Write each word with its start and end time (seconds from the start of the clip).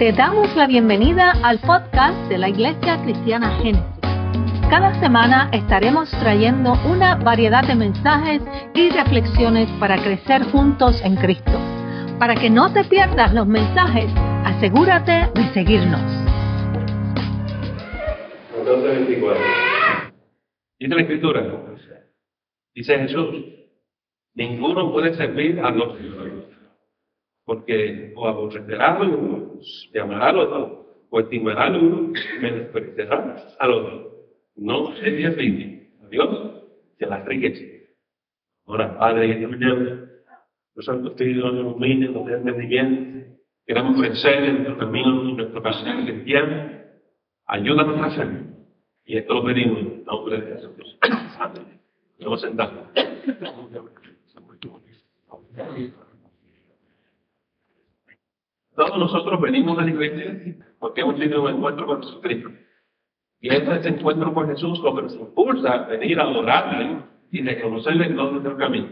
Te 0.00 0.12
damos 0.12 0.56
la 0.56 0.66
bienvenida 0.66 1.34
al 1.42 1.58
podcast 1.58 2.16
de 2.30 2.38
la 2.38 2.48
Iglesia 2.48 3.02
Cristiana 3.02 3.58
Génesis. 3.58 3.84
Cada 4.70 4.98
semana 4.98 5.50
estaremos 5.52 6.10
trayendo 6.12 6.72
una 6.90 7.16
variedad 7.16 7.62
de 7.66 7.74
mensajes 7.74 8.40
y 8.74 8.88
reflexiones 8.88 9.68
para 9.78 10.02
crecer 10.02 10.44
juntos 10.44 10.98
en 11.04 11.16
Cristo. 11.16 11.52
Para 12.18 12.34
que 12.34 12.48
no 12.48 12.72
te 12.72 12.84
pierdas 12.84 13.34
los 13.34 13.46
mensajes, 13.46 14.10
asegúrate 14.46 15.28
de 15.34 15.52
seguirnos. 15.52 16.00
Dice 20.78 20.94
la 20.94 21.02
escritura, 21.02 21.46
dice 22.74 22.98
Jesús, 23.00 23.34
ninguno 24.32 24.92
puede 24.92 25.12
servir 25.12 25.60
a 25.60 25.70
los 25.70 25.98
porque 27.50 28.12
o 28.14 28.28
aborrecerá 28.28 28.94
a 28.94 29.02
uno, 29.02 29.58
llamará 29.92 30.28
al 30.28 30.38
otro, 30.38 30.86
o 31.10 31.18
estimará 31.18 31.64
al 31.64 31.82
uno, 31.82 32.12
menospreciará 32.40 33.44
al 33.58 33.72
otro. 33.72 34.12
No 34.54 34.94
se 34.94 35.02
servir 35.02 35.90
a 36.00 36.06
Dios 36.06 36.62
se 36.96 37.06
las 37.06 37.24
riqueza. 37.24 37.64
Ahora, 38.66 38.96
Padre, 38.96 39.24
en 39.24 39.32
esta 39.32 39.48
mañana, 39.48 40.10
los 40.76 40.84
santos 40.84 41.10
espíritus 41.10 41.42
nos 41.42 41.54
iluminen, 41.54 42.14
nos 42.14 42.24
den 42.26 42.36
entendimiento, 42.36 43.34
queremos 43.66 44.00
crecer 44.00 44.44
en 44.44 44.54
nuestro 44.54 44.78
camino, 44.78 45.30
en 45.30 45.36
nuestro 45.36 45.60
camino 45.60 46.04
cristiano. 46.04 46.70
Ayúdanos 47.46 47.98
a 47.98 48.04
hacerlo. 48.04 48.40
Y 49.04 49.16
esto 49.16 49.34
lo 49.34 49.44
pedimos 49.44 49.76
en 49.80 50.04
nombre 50.04 50.40
de 50.40 50.52
Jesús. 50.52 50.98
Amén. 51.40 51.80
Vamos 52.20 52.44
a 52.44 52.46
sentarnos. 52.46 52.86
Todos 58.80 58.96
nosotros 58.96 59.38
venimos 59.42 59.78
a 59.78 59.82
la 59.82 59.90
iglesia 59.90 60.56
porque 60.78 61.02
hemos 61.02 61.16
tenido 61.16 61.42
un 61.42 61.50
encuentro 61.50 61.84
con 61.84 62.02
Jesucristo. 62.02 62.48
Y 63.38 63.52
este 63.54 63.88
encuentro 63.90 64.32
con 64.32 64.48
Jesús 64.48 64.80
lo 64.80 64.96
que 64.96 65.02
nos 65.02 65.14
impulsa 65.16 65.70
a 65.70 65.86
venir 65.88 66.18
a 66.18 66.22
adorarle 66.22 66.96
y 67.30 67.42
reconocerle 67.42 68.06
en 68.06 68.16
todo 68.16 68.30
nuestro 68.30 68.56
camino. 68.56 68.88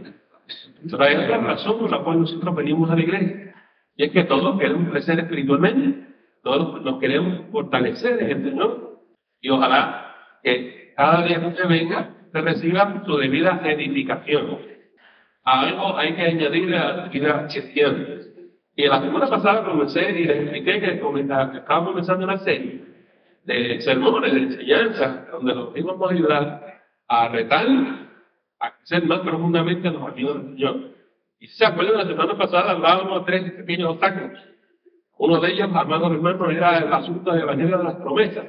Pero 0.91 1.03
hay 1.03 1.17
otra 1.17 1.39
razón 1.39 1.79
por 1.79 1.91
la 1.91 2.01
cual 2.01 2.21
nosotros 2.21 2.55
venimos 2.55 2.91
a 2.91 2.97
la 2.97 3.01
iglesia. 3.01 3.55
Y 3.97 4.05
es 4.05 4.13
que 4.13 4.25
todos 4.25 4.61
queremos 4.61 4.91
crecer 4.91 5.21
espiritualmente. 5.21 6.07
Todos 6.43 6.83
nos 6.83 7.01
queremos 7.01 7.47
fortalecer 7.51 8.23
en 8.23 8.31
el 8.31 8.51
Señor. 8.51 9.01
Y 9.41 9.49
ojalá 9.49 10.15
que 10.43 10.93
cada 10.99 11.25
día 11.25 11.41
que 11.41 11.47
usted 11.47 11.67
venga, 11.67 12.15
se 12.31 12.41
reciba 12.43 13.05
su 13.07 13.17
debida 13.17 13.63
edificación. 13.65 14.59
A 15.45 15.61
algo 15.63 15.97
hay 15.97 16.15
que 16.15 16.23
añadir 16.25 16.75
a 16.75 16.95
la 16.95 17.09
vida 17.09 17.47
cristiana. 17.49 18.28
Y 18.79 18.87
la 18.87 19.01
semana 19.01 19.27
pasada 19.27 19.65
comencé 19.65 20.09
y 20.21 20.25
les 20.25 20.37
expliqué 20.37 20.79
que 20.79 20.93
estaba 20.93 21.85
comenzando 21.85 22.25
una 22.25 22.39
serie 22.39 22.81
de 23.43 23.81
sermones, 23.81 24.33
de 24.33 24.39
enseñanza, 24.39 25.27
donde 25.33 25.53
los 25.53 25.77
íbamos 25.77 26.09
a 26.09 26.15
ayudar 26.15 26.81
a 27.09 27.29
retar, 27.29 27.67
a 28.61 28.77
crecer 28.77 29.05
más 29.05 29.19
profundamente 29.19 29.89
en 29.89 29.95
los 29.95 30.03
amigos 30.05 30.37
del 30.37 30.53
Señor. 30.55 30.77
Y 31.41 31.49
si 31.49 31.57
se 31.57 31.67
acuerdan, 31.67 31.97
la 31.97 32.07
semana 32.07 32.39
pasada 32.39 32.71
hablábamos 32.71 33.27
de 33.27 33.33
tres 33.33 33.53
pequeños 33.55 33.91
obstáculos. 33.91 34.39
Uno 35.19 35.41
de 35.41 35.51
ellos, 35.51 35.71
amados 35.75 36.13
hermanos, 36.13 36.49
era 36.53 36.79
el 36.79 36.93
asunto 36.93 37.33
del 37.33 37.43
Evangelio 37.43 37.79
de 37.79 37.83
las 37.85 37.97
promesas. 37.97 38.47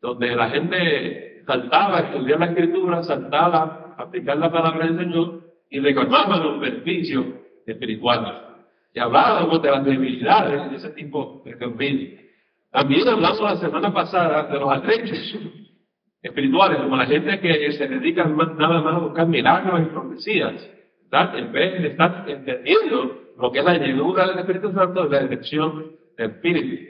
Donde 0.00 0.34
la 0.34 0.48
gente 0.48 1.42
saltaba 1.46 1.98
a 1.98 2.00
estudiar 2.04 2.40
la 2.40 2.46
Escritura, 2.46 3.02
saltaba 3.02 3.94
a 3.98 4.02
aplicar 4.02 4.38
la 4.38 4.50
palabra 4.50 4.86
del 4.86 4.96
Señor 4.96 5.42
y 5.68 5.80
recordaba 5.80 6.38
los 6.38 6.58
beneficios 6.58 7.26
espirituales 7.66 8.45
y 8.96 8.98
hablábamos 8.98 9.60
de 9.60 9.70
las 9.70 9.84
debilidades 9.84 10.70
de 10.70 10.76
ese 10.78 10.88
tipo 10.92 11.42
de 11.44 11.58
camino. 11.58 12.18
También 12.70 13.06
hablamos 13.06 13.42
la 13.42 13.56
semana 13.56 13.92
pasada 13.92 14.44
de 14.44 14.58
los 14.58 14.72
atrechos 14.72 15.36
espirituales, 16.22 16.78
como 16.78 16.96
la 16.96 17.04
gente 17.04 17.38
que 17.38 17.72
se 17.72 17.88
dedica 17.88 18.24
nada 18.24 18.80
más 18.80 18.94
a 18.94 18.98
buscar 19.00 19.26
milagros 19.26 19.82
y 19.82 19.84
profecías, 19.84 20.70
en 21.12 21.52
vez 21.52 21.82
de 21.82 21.88
estar 21.88 22.24
entendiendo 22.26 23.20
lo 23.38 23.52
que 23.52 23.58
es 23.58 23.64
la 23.66 23.76
llenura 23.76 24.28
del 24.28 24.38
Espíritu 24.38 24.72
Santo 24.72 25.06
y 25.06 25.10
la 25.10 25.20
dirección 25.20 25.92
del 26.16 26.30
Espíritu. 26.30 26.82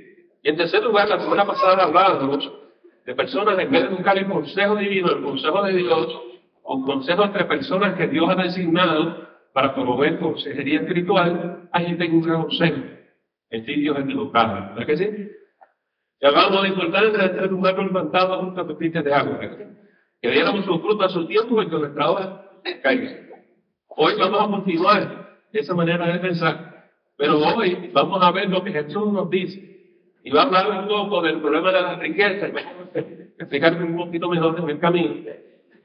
Y 0.45 0.49
en 0.49 0.57
tercer 0.57 0.85
lugar, 0.85 1.09
la 1.09 1.19
semana 1.19 1.45
pasada 1.45 1.87
hablábamos 1.87 2.53
de 3.05 3.15
personas 3.17 3.59
en 3.59 3.69
vez 3.69 3.83
de 3.83 3.89
buscar 3.89 4.17
el 4.17 4.29
consejo 4.29 4.77
divino, 4.77 5.11
el 5.11 5.25
consejo 5.25 5.61
de 5.65 5.73
Dios, 5.73 6.21
o 6.63 6.85
consejo 6.85 7.25
entre 7.25 7.47
personas 7.47 7.97
que 7.97 8.07
Dios 8.07 8.31
ha 8.31 8.37
designado 8.37 9.26
para 9.57 9.75
promover 9.75 10.19
consejería 10.19 10.81
espiritual, 10.81 11.67
hay 11.73 11.87
gente 11.87 12.07
que 12.07 12.13
busca 12.13 12.35
consejo 12.35 12.77
en 13.49 13.65
sitios 13.65 13.99
equivocados, 14.01 14.69
¿verdad 14.75 14.87
que 14.87 14.97
sí? 14.99 15.31
Y 16.21 16.27
hablamos 16.27 16.63
de 16.63 16.69
importancia 16.69 17.23
de 17.23 17.29
tener 17.31 17.55
un 17.55 17.67
árbol 17.67 17.87
levantado 17.87 18.39
junto 18.39 18.61
a 18.61 18.67
pepitas 18.67 19.03
de 19.03 19.15
agua, 19.15 19.41
que 20.21 20.31
diéramos 20.31 20.63
su 20.67 20.79
fruto 20.79 21.05
a 21.05 21.09
su 21.09 21.27
tiempo 21.27 21.63
y 21.63 21.71
que 21.71 21.75
nuestra 21.75 22.11
obra 22.11 22.51
caiga. 22.83 23.17
Hoy 23.89 24.13
vamos 24.19 24.43
a 24.43 24.51
continuar 24.51 25.39
esa 25.55 25.73
manera 25.73 26.07
de 26.07 26.19
pensar, 26.19 26.91
pero 27.17 27.39
hoy 27.39 27.91
vamos 27.95 28.23
a 28.23 28.33
ver 28.33 28.51
lo 28.51 28.63
que 28.63 28.73
Jesús 28.73 29.11
nos 29.11 29.31
dice. 29.31 29.59
Y 30.23 30.33
va 30.33 30.43
a 30.43 30.45
hablar 30.45 30.83
un 30.83 30.87
poco 30.87 31.23
del 31.23 31.41
problema 31.41 31.73
de 31.73 31.81
la 31.81 31.97
riqueza, 31.97 32.49
y 32.49 32.53
explicarme 33.39 33.85
un 33.85 33.97
poquito 33.97 34.29
mejor 34.29 34.59
en 34.59 34.69
el 34.69 34.79
camino. 34.79 35.15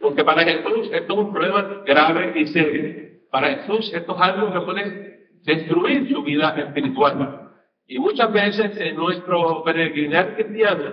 Porque 0.02 0.26
para 0.26 0.44
Jesús 0.44 0.90
esto 0.92 1.14
es 1.14 1.20
un 1.20 1.32
problema 1.32 1.84
grave 1.86 2.34
y 2.36 2.48
serio. 2.48 3.11
Para 3.32 3.56
Jesús 3.56 3.92
esto 3.94 4.16
es 4.16 4.22
algo 4.22 4.52
que 4.52 4.62
puede 4.62 5.30
destruir 5.44 6.10
su 6.10 6.22
vida 6.22 6.54
espiritual. 6.58 7.50
Y 7.88 7.98
muchas 7.98 8.32
veces 8.32 8.78
en 8.78 8.96
nuestro 8.96 9.64
peregrinar 9.64 10.36
cristiano 10.36 10.84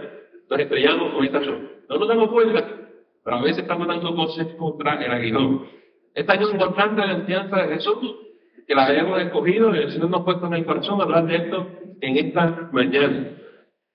nos 0.49 0.59
estrellamos 0.59 1.15
con 1.15 1.25
esta 1.25 1.43
zona. 1.43 1.69
No 1.89 1.99
nos 1.99 2.09
damos 2.09 2.31
cuenta, 2.31 2.65
pero 3.25 3.37
a 3.37 3.43
veces 3.43 3.59
estamos 3.59 3.87
dando 3.87 4.15
cosas 4.15 4.47
contra 4.57 5.05
el 5.05 5.13
aguijón. 5.13 5.67
Es 6.15 6.27
tan 6.27 6.41
importante 6.43 7.07
la 7.07 7.13
enseñanza 7.13 7.57
de 7.57 7.75
Jesús 7.75 8.17
que 8.67 8.75
la 8.75 8.87
hayamos 8.87 9.21
escogido 9.21 9.75
y 9.75 9.79
el 9.79 9.91
Señor 9.91 10.11
nos 10.11 10.21
ha 10.21 10.25
puesto 10.25 10.47
en 10.47 10.55
el 10.55 10.65
corazón 10.65 11.01
hablar 11.01 11.27
de 11.27 11.37
esto 11.37 11.67
en 12.01 12.17
esta 12.17 12.69
mañana. 12.73 13.31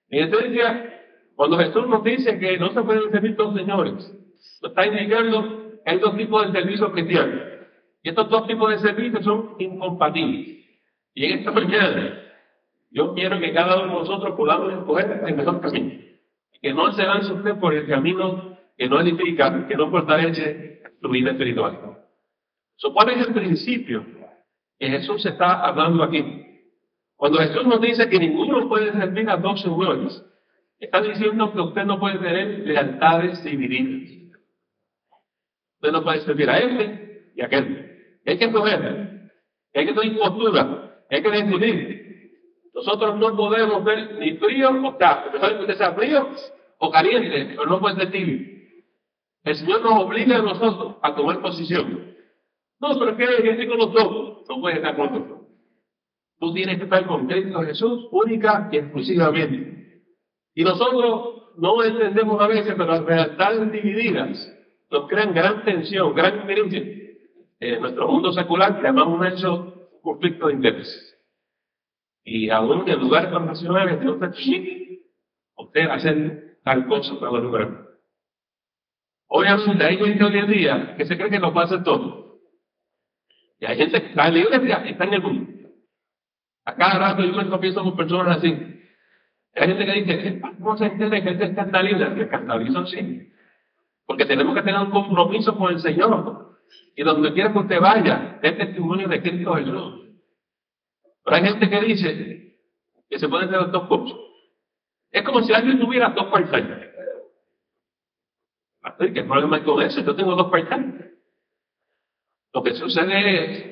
En 0.10 0.24
esencia, 0.28 1.02
cuando 1.36 1.58
Jesús 1.58 1.88
nos 1.88 2.04
dice 2.04 2.40
que 2.40 2.58
no 2.58 2.72
se 2.72 2.82
pueden 2.82 3.10
servir 3.12 3.36
dos 3.36 3.56
señores, 3.56 3.94
nos 3.94 4.72
está 4.72 4.86
indicando 4.86 5.80
que 5.84 5.92
hay 5.92 6.00
dos 6.00 6.18
tipos 6.18 6.46
de 6.46 6.60
servicios 6.60 6.92
cristianos. 6.92 7.53
Y 8.04 8.10
estos 8.10 8.30
dos 8.30 8.46
tipos 8.48 8.70
de 8.70 8.80
servicios 8.80 9.24
son 9.24 9.56
incompatibles. 9.58 10.58
Y 11.16 11.26
en 11.26 11.40
esta 11.40 11.52
mañana, 11.54 12.22
yo 12.92 13.14
quiero 13.14 13.40
que 13.40 13.54
cada 13.54 13.82
uno 13.82 13.94
de 13.94 14.00
nosotros 14.00 14.36
podamos 14.36 14.74
escoger 14.74 15.24
el 15.26 15.36
mejor 15.36 15.62
camino. 15.62 16.04
Que 16.62 16.74
no 16.74 16.92
se 16.92 17.04
lance 17.04 17.32
usted 17.32 17.56
por 17.60 17.74
el 17.74 17.88
camino 17.88 18.58
que 18.78 18.88
no 18.90 19.00
edifica, 19.00 19.68
que 19.68 19.76
no 19.76 19.90
fortalece 19.90 20.82
su 21.02 21.10
vida 21.10 21.32
espiritual. 21.32 21.98
Supone 22.76 23.14
el 23.14 23.34
principio 23.34 24.06
que 24.78 24.88
Jesús 24.90 25.26
está 25.26 25.66
hablando 25.66 26.04
aquí. 26.04 26.44
Cuando 27.16 27.40
Jesús 27.40 27.66
nos 27.66 27.80
dice 27.80 28.10
que 28.10 28.20
ninguno 28.20 28.68
puede 28.68 28.92
servir 28.92 29.30
a 29.30 29.38
dos 29.38 29.62
señores, 29.62 30.26
está 30.80 31.02
diciendo 31.02 31.54
que 31.54 31.62
usted 31.62 31.86
no 31.86 32.00
puede 32.00 32.18
tener 32.18 32.68
lealtades 32.68 33.44
divididas. 33.44 34.34
Usted 35.76 35.92
no 35.92 36.04
puede 36.04 36.22
servir 36.22 36.50
a 36.50 36.58
este 36.58 37.32
y 37.36 37.42
a 37.42 37.46
aquel 37.46 37.93
hay 38.26 38.38
que 38.38 38.46
escoger, 38.46 39.32
hay 39.74 39.86
que 39.86 39.94
tener 39.94 40.18
postura, 40.18 41.04
hay 41.10 41.22
que 41.22 41.30
decidir. 41.30 42.04
Nosotros 42.74 43.18
no 43.18 43.36
podemos 43.36 43.84
ver 43.84 44.16
ni 44.16 44.38
frío 44.38 44.70
o 44.70 44.98
caliente, 44.98 45.32
mejor 45.34 45.68
que 45.68 45.76
sea 45.76 45.94
frío 45.94 46.30
o 46.80 46.92
caliente, 46.92 47.56
pero 47.56 47.66
no 47.66 47.80
puede 47.80 47.96
ser 47.96 48.12
tibio. 48.12 48.54
El 49.44 49.56
Señor 49.56 49.82
nos 49.82 50.04
obliga 50.04 50.38
a 50.38 50.42
nosotros 50.42 50.96
a 51.02 51.16
tomar 51.16 51.42
posición. 51.42 52.16
No, 52.80 53.00
pero 53.00 53.16
que 53.16 53.26
gente 53.26 53.68
con 53.68 53.78
los 53.78 53.94
dos, 53.94 54.50
no 54.50 54.62
puede 54.62 54.78
estar 54.78 54.96
con 54.96 55.12
nosotros. 55.12 55.40
Tú 56.40 56.54
tienes 56.54 56.78
que 56.78 56.84
estar 56.84 57.06
con 57.06 57.28
Cristo 57.28 57.62
Jesús 57.62 58.08
única 58.12 58.70
y 58.72 58.78
exclusivamente. 58.78 60.04
Y 60.56 60.64
nosotros 60.64 61.54
no 61.58 61.84
entendemos 61.84 62.42
a 62.42 62.48
veces, 62.48 62.74
pero 62.76 62.86
las 62.86 63.04
realidades 63.04 63.72
divididas 63.72 64.54
nos 64.90 65.08
crean 65.08 65.34
gran 65.34 65.64
tensión, 65.64 66.14
gran 66.14 66.42
diferencia 66.42 67.03
en 67.70 67.82
nuestro 67.82 68.08
mundo 68.08 68.32
secular 68.34 68.82
llamamos 68.82 69.26
eso 69.28 69.74
conflicto 70.02 70.48
de 70.48 70.54
intereses. 70.54 71.18
Y 72.24 72.50
aún 72.50 72.88
en 72.88 73.00
lugares 73.00 73.30
internacionales 73.30 74.00
de 74.00 74.10
usted 74.10 75.00
usted 75.56 75.90
hacer 75.90 76.58
tal 76.64 76.88
cosa 76.88 77.20
para 77.20 77.40
lograr. 77.40 77.88
Obviamente 79.28 79.84
hay 79.84 79.98
gente 79.98 80.24
hoy 80.24 80.38
en 80.38 80.48
día 80.48 80.96
que 80.98 81.06
se 81.06 81.18
cree 81.18 81.30
que 81.30 81.40
lo 81.40 81.54
puede 81.54 81.66
hacer 81.66 81.84
todo. 81.84 82.40
Y 83.60 83.66
hay 83.66 83.78
gente 83.78 84.02
que 84.02 84.08
está 84.10 84.30
y 84.30 84.90
está 84.90 85.04
en 85.06 85.14
el 85.14 85.22
mundo. 85.22 85.70
A 86.66 86.76
cada 86.76 87.00
rato 87.00 87.24
yo 87.24 87.34
me 87.34 87.50
confieso 87.50 87.84
con 87.84 87.96
personas 87.96 88.38
así. 88.38 88.50
Hay 89.56 89.68
gente 89.68 89.86
que 89.86 90.02
dice, 90.02 90.42
¿cómo 90.42 90.78
se 90.78 90.86
entiende 90.86 91.22
que 91.22 91.30
gente 91.30 91.46
escandaliza? 91.46 92.16
Que 92.16 92.22
escandalizan 92.24 92.88
sí. 92.88 93.32
Porque 94.06 94.26
tenemos 94.26 94.56
que 94.56 94.62
tener 94.62 94.82
un 94.82 94.92
compromiso 94.92 95.58
con 95.58 95.74
el 95.74 95.80
Señor. 95.80 96.53
Y 96.96 97.04
donde 97.04 97.34
quiera 97.34 97.52
que 97.52 97.60
usted 97.60 97.80
vaya, 97.80 98.40
es 98.42 98.58
testimonio 98.58 99.08
de 99.08 99.22
Cristo 99.22 99.56
Jesús. 99.56 100.04
Pero 101.24 101.36
hay 101.36 101.44
gente 101.44 101.70
que 101.70 101.82
dice 101.82 102.58
que 103.10 103.20
se 103.20 103.28
pueden 103.30 103.50
hacer 103.50 103.72
dos 103.72 103.88
cosas. 103.88 104.18
Es 105.12 105.24
como 105.24 105.42
si 105.42 105.54
alguien 105.54 105.80
tuviera 105.80 106.10
dos 106.10 106.26
part-time. 106.26 106.92
¿Qué 109.14 109.24
problema 109.24 109.58
hay 109.58 109.64
con 109.64 109.82
eso? 109.82 110.02
Yo 110.02 110.16
tengo 110.16 110.36
dos 110.36 110.52
part-time. 110.52 111.12
Lo 112.54 112.64
que 112.64 112.74
sucede 112.76 113.44
es 113.44 113.64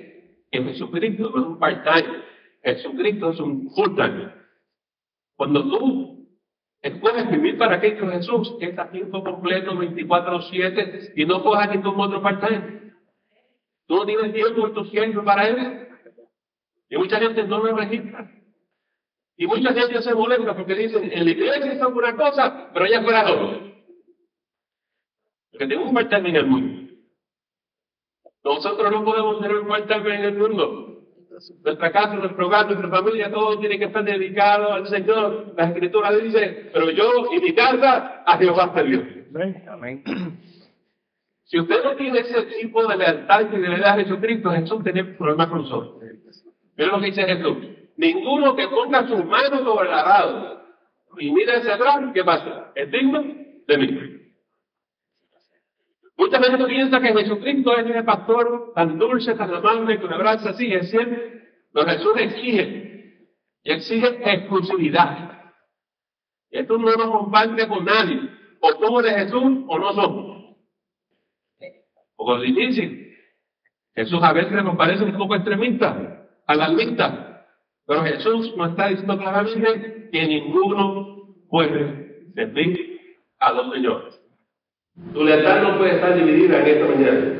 que 0.51 0.63
Jesucristo 0.63 1.29
no 1.29 1.41
es 1.41 1.47
un 1.47 1.59
part-time. 1.59 2.23
Jesucristo 2.63 3.31
es 3.31 3.39
un 3.39 3.69
full-time. 3.71 4.33
Cuando 5.35 5.63
tú 5.63 6.27
escoges 6.81 7.29
vivir 7.31 7.57
para 7.57 7.79
Cristo 7.79 8.07
Jesús, 8.07 8.55
es 8.59 8.77
a 8.77 8.89
tiempo 8.89 9.23
completo 9.23 9.73
24-7 9.73 11.13
y 11.15 11.25
no 11.25 11.43
cojas 11.43 11.69
ningún 11.69 11.99
otro 11.99 12.21
part-time. 12.21 12.90
Tú 13.91 13.97
no 13.97 14.05
tienes 14.05 14.31
tiempo 14.31 14.67
en 14.67 14.73
tu 14.73 14.85
siempre 14.85 15.21
para 15.21 15.49
Él. 15.49 15.89
Y 16.89 16.95
mucha 16.95 17.19
gente 17.19 17.43
no 17.43 17.61
lo 17.61 17.75
registra. 17.75 18.31
Y 19.35 19.45
mucha 19.45 19.73
gente 19.73 20.01
se 20.01 20.15
molesta 20.15 20.55
porque 20.55 20.75
dicen, 20.75 21.11
en 21.11 21.25
la 21.25 21.31
iglesia 21.31 21.73
es 21.73 21.81
una 21.81 22.15
cosa, 22.15 22.69
pero 22.71 22.85
allá 22.85 23.03
fuera 23.03 23.29
otro. 23.29 23.59
Porque 25.51 25.67
tengo 25.67 25.89
un 25.89 25.93
part-time 25.93 26.29
en 26.29 26.35
el 26.37 26.47
mundo. 26.47 26.93
Nosotros 28.45 28.91
no 28.93 29.03
podemos 29.03 29.41
tener 29.41 29.57
un 29.57 29.67
part-time 29.67 30.15
en 30.15 30.23
el 30.23 30.37
mundo. 30.37 31.03
Nuestra 31.61 31.91
casa, 31.91 32.13
nuestro 32.15 32.47
hogar, 32.47 32.67
nuestra 32.67 32.89
familia, 32.89 33.29
todo 33.29 33.59
tiene 33.59 33.77
que 33.77 33.85
estar 33.85 34.05
dedicado 34.05 34.71
al 34.71 34.87
Señor. 34.87 35.53
La 35.57 35.65
Escritura 35.65 36.13
dice, 36.13 36.69
pero 36.71 36.91
yo 36.91 37.25
y 37.33 37.41
mi 37.41 37.53
casa 37.53 38.23
a 38.25 38.37
Jehová 38.37 38.71
salió. 38.73 39.03
Amén. 39.67 40.39
Si 41.51 41.59
usted 41.59 41.83
no 41.83 41.97
tiene 41.97 42.19
ese 42.19 42.43
tipo 42.43 42.87
de 42.87 42.95
lealtad 42.95 43.41
y 43.41 43.45
fidelidad 43.47 43.89
a 43.89 44.03
Jesucristo, 44.03 44.51
Jesús 44.51 44.81
tiene 44.85 45.03
problemas 45.03 45.47
con 45.49 45.63
nosotros. 45.63 46.01
Mira 46.77 46.91
lo 46.93 47.01
que 47.01 47.07
dice 47.07 47.25
Jesús. 47.25 47.57
Ninguno 47.97 48.55
que 48.55 48.69
ponga 48.69 49.05
sus 49.05 49.25
manos 49.25 49.59
sobre 49.59 49.89
el 49.89 49.93
arado 49.93 50.61
y 51.17 51.29
mire 51.29 51.57
hacia 51.57 51.75
atrás, 51.75 51.99
¿qué 52.13 52.23
pasa? 52.23 52.71
Es 52.73 52.89
de 52.89 53.77
mí. 53.77 54.17
Mucha 56.15 56.41
gente 56.41 56.65
piensa 56.67 57.01
que 57.01 57.13
Jesucristo 57.13 57.77
es 57.77 57.85
el 57.85 58.05
pastor 58.05 58.71
tan 58.73 58.97
dulce, 58.97 59.35
tan 59.35 59.53
amable, 59.53 59.99
que 59.99 60.05
un 60.05 60.13
abrazo 60.13 60.47
así, 60.47 60.71
es 60.73 60.89
cierto. 60.89 61.17
Pero 61.73 61.85
Jesús 61.85 62.13
exige, 62.15 63.27
y 63.63 63.71
exige 63.73 64.07
exclusividad. 64.23 65.51
Esto 66.49 66.77
no 66.77 66.95
nos 66.95 67.11
comparte 67.11 67.67
con 67.67 67.83
nadie. 67.83 68.21
O 68.61 68.71
somos 68.71 69.03
de 69.03 69.11
Jesús 69.11 69.65
o 69.67 69.79
no 69.79 69.93
somos. 69.93 70.30
Poco 72.21 72.39
difícil. 72.39 73.17
Jesús 73.95 74.19
a 74.21 74.31
veces 74.31 74.51
nos 74.63 74.75
parece 74.75 75.03
un 75.03 75.17
poco 75.17 75.33
extremista, 75.33 76.27
alarmista. 76.45 77.47
Pero 77.87 78.03
Jesús 78.03 78.55
nos 78.55 78.69
está 78.69 78.89
diciendo 78.89 79.17
claramente 79.17 80.09
que 80.11 80.27
ninguno 80.27 81.33
puede 81.49 82.29
servir 82.35 82.99
a 83.39 83.53
los 83.53 83.73
señores. 83.73 84.21
Tu 85.11 85.23
lealtad 85.23 85.63
no 85.63 85.79
puede 85.79 85.95
estar 85.95 86.15
dividida 86.15 86.59
en 86.59 86.67
esta 86.67 86.95
mañana. 86.95 87.39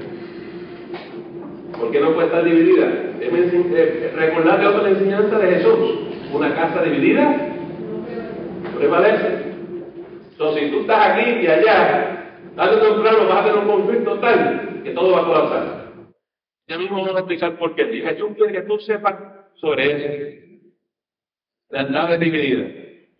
¿Por 1.80 1.92
qué 1.92 2.00
no 2.00 2.14
puede 2.16 2.26
estar 2.26 2.44
dividida? 2.44 2.88
Eh, 3.22 4.14
recordarte 4.16 4.66
otra 4.66 4.90
enseñanza 4.90 5.38
de 5.38 5.58
Jesús. 5.58 6.00
Una 6.34 6.56
casa 6.56 6.82
dividida 6.82 7.54
prevalece. 8.80 9.44
Entonces, 10.32 10.64
si 10.64 10.72
tú 10.72 10.80
estás 10.80 11.12
aquí 11.12 11.30
y 11.44 11.46
allá, 11.46 12.32
tarde 12.56 12.78
o 12.78 12.94
temprano 12.96 13.28
vas 13.30 13.42
a 13.42 13.44
tener 13.44 13.60
un 13.60 13.68
conflicto 13.68 14.16
tal 14.16 14.70
que 14.84 14.92
todo 14.92 15.12
va 15.12 15.22
a 15.22 15.26
colapsar. 15.26 15.92
Ya 16.68 16.78
mismo 16.78 16.98
vamos 16.98 17.16
a 17.16 17.20
explicar 17.20 17.58
por 17.58 17.76
qué. 17.76 17.84
Y 17.94 18.02
Jesús 18.02 18.32
quiere 18.36 18.54
que 18.54 18.62
tú 18.62 18.80
sepas 18.80 19.16
sobre 19.56 19.92
eso. 19.92 20.68
La 21.70 21.84
nave 21.84 22.18
dividida. 22.18 22.68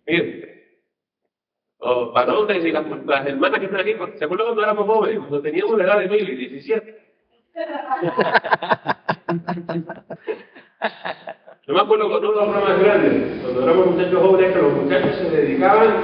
Mira, 0.06 0.48
o 1.84 2.12
varones 2.12 2.64
y 2.64 2.70
las, 2.70 2.84
las, 3.06 3.26
hermanas 3.26 3.58
que 3.58 3.66
están 3.66 3.80
aquí, 3.80 3.92
¿se 4.16 4.24
acuerdan 4.24 4.46
cuando 4.46 4.62
éramos 4.62 4.86
jóvenes? 4.86 5.18
Cuando 5.18 5.42
teníamos 5.42 5.76
la 5.76 5.84
edad 5.84 5.98
de 5.98 6.08
mil 6.08 6.28
y 6.28 6.36
diecisiete. 6.36 6.96
Yo 11.66 11.74
me 11.74 11.80
acuerdo 11.80 12.08
con 12.08 12.24
uno 12.24 12.32
los 12.32 12.48
más 12.48 12.78
grandes, 12.78 13.42
cuando 13.42 13.62
éramos 13.64 13.86
muchachos 13.92 14.20
jóvenes, 14.20 14.52
que 14.52 14.62
los 14.62 14.72
muchachos 14.72 15.16
se 15.16 15.30
dedicaban 15.30 15.96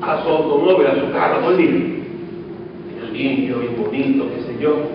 a 0.00 0.22
su 0.22 0.28
automóvil, 0.28 0.86
a 0.86 0.94
su 0.94 1.12
carro, 1.12 1.40
todo 1.40 1.50
el 1.50 1.56
día. 1.56 2.03
Limpio, 3.12 3.62
y 3.62 3.68
bonito, 3.74 4.28
qué 4.34 4.42
sé 4.42 4.58
yo. 4.60 4.90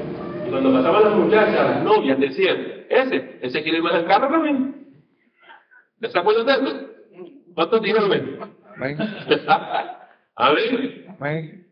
Y 0.46 0.50
cuando 0.50 0.74
pasaban 0.74 1.04
las 1.04 1.16
muchachas, 1.16 1.54
las 1.54 1.84
novias 1.84 2.20
decían, 2.20 2.58
ese, 2.90 3.40
ese 3.42 3.64
quiere 3.64 3.78
ir 3.78 3.84
más 3.84 3.94
al 3.94 4.06
carro 4.06 4.30
también. 4.30 4.76
¿Les 6.00 6.16
acuerdan 6.16 6.46
de 6.46 6.54
eso? 6.54 6.90
¿Cuántos 7.54 7.82
dijeron? 7.82 8.10
Amén. 10.36 11.66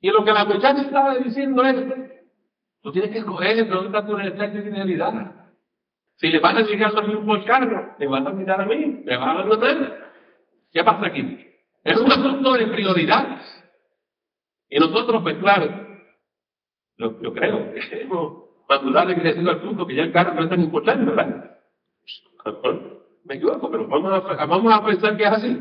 Y 0.00 0.10
lo 0.10 0.24
que 0.24 0.32
la 0.32 0.44
muchacha 0.44 0.82
estaba 0.82 1.14
diciendo 1.16 1.64
es, 1.64 1.76
tú 2.82 2.92
tienes 2.92 3.10
que 3.10 3.18
escoger 3.18 3.66
dónde 3.66 3.86
está 3.86 4.06
tu 4.06 4.16
fidelidad. 4.62 5.32
Si 6.16 6.28
le 6.28 6.38
van 6.40 6.58
a 6.58 6.60
llegar 6.60 6.96
a 6.96 7.02
mí 7.02 7.16
por 7.24 7.44
carro, 7.44 7.94
te 7.98 8.06
van 8.06 8.26
a 8.26 8.30
mirar 8.30 8.60
a 8.60 8.66
mí, 8.66 9.02
me 9.04 9.16
van 9.16 9.28
a 9.28 9.32
abandonar. 9.32 10.12
¿Qué 10.72 10.84
pasa 10.84 11.06
aquí? 11.06 11.46
Es 11.82 11.98
un 11.98 12.12
asunto 12.12 12.52
de 12.52 12.66
prioridades. 12.66 13.63
Y 14.74 14.78
nosotros, 14.80 15.22
pues 15.22 15.36
claro, 15.36 15.70
yo, 16.98 17.32
creo 17.32 17.72
que 17.74 18.02
hemos 18.02 18.44
madurado 18.68 19.12
y 19.12 19.14
crecido 19.14 19.48
al 19.52 19.60
punto 19.60 19.86
que 19.86 19.94
ya 19.94 20.02
el 20.02 20.10
carro 20.10 20.34
no 20.34 20.42
es 20.42 20.50
tan 20.50 20.60
importante, 20.60 21.04
¿verdad? 21.12 21.60
Me 23.22 23.36
equivoco, 23.36 23.70
pero 23.70 23.86
vamos 23.86 24.74
a, 24.74 24.84
pensar 24.84 25.16
que 25.16 25.22
es 25.22 25.30
así. 25.30 25.56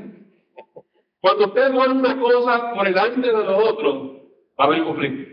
Cuando 1.21 1.45
usted 1.45 1.71
pone 1.73 1.93
una 1.93 2.19
cosa 2.19 2.73
por 2.73 2.87
delante 2.87 3.27
de 3.27 3.33
los 3.33 3.69
otros, 3.69 4.13
va 4.59 4.63
a 4.63 4.67
haber 4.67 4.83
conflicto. 4.83 5.31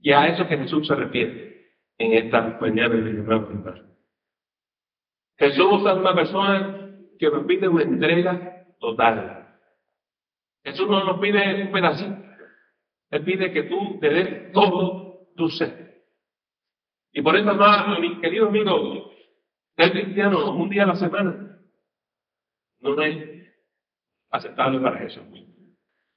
Y 0.00 0.10
a 0.10 0.28
eso 0.28 0.48
que 0.48 0.56
Jesús 0.56 0.86
se 0.86 0.94
refiere 0.94 1.66
en 1.98 2.14
esta 2.14 2.56
mañana 2.62 2.94
de 2.94 3.12
Jesús 5.36 5.82
es 5.86 5.92
una 5.92 6.14
persona 6.14 6.92
que 7.18 7.30
pide 7.46 7.68
una 7.68 7.82
entrega 7.82 8.64
total. 8.80 9.45
Jesús 10.66 10.88
no 10.88 11.04
nos 11.04 11.20
pide 11.20 11.62
un 11.62 11.70
pedacito. 11.70 12.16
Él 13.10 13.22
pide 13.24 13.52
que 13.52 13.62
tú 13.64 14.00
te 14.00 14.08
des 14.08 14.52
todo 14.52 15.28
tu 15.36 15.48
ser. 15.48 16.02
Y 17.12 17.22
por 17.22 17.36
eso, 17.36 17.54
más, 17.54 18.00
mi 18.00 18.20
querido 18.20 18.48
amigo, 18.48 19.12
ser 19.76 19.92
cristiano 19.92 20.50
un 20.50 20.68
día 20.68 20.82
a 20.82 20.86
la 20.88 20.96
semana 20.96 21.60
no 22.80 23.00
es 23.00 23.46
aceptable 24.30 24.80
para 24.80 24.98
Jesús. 24.98 25.22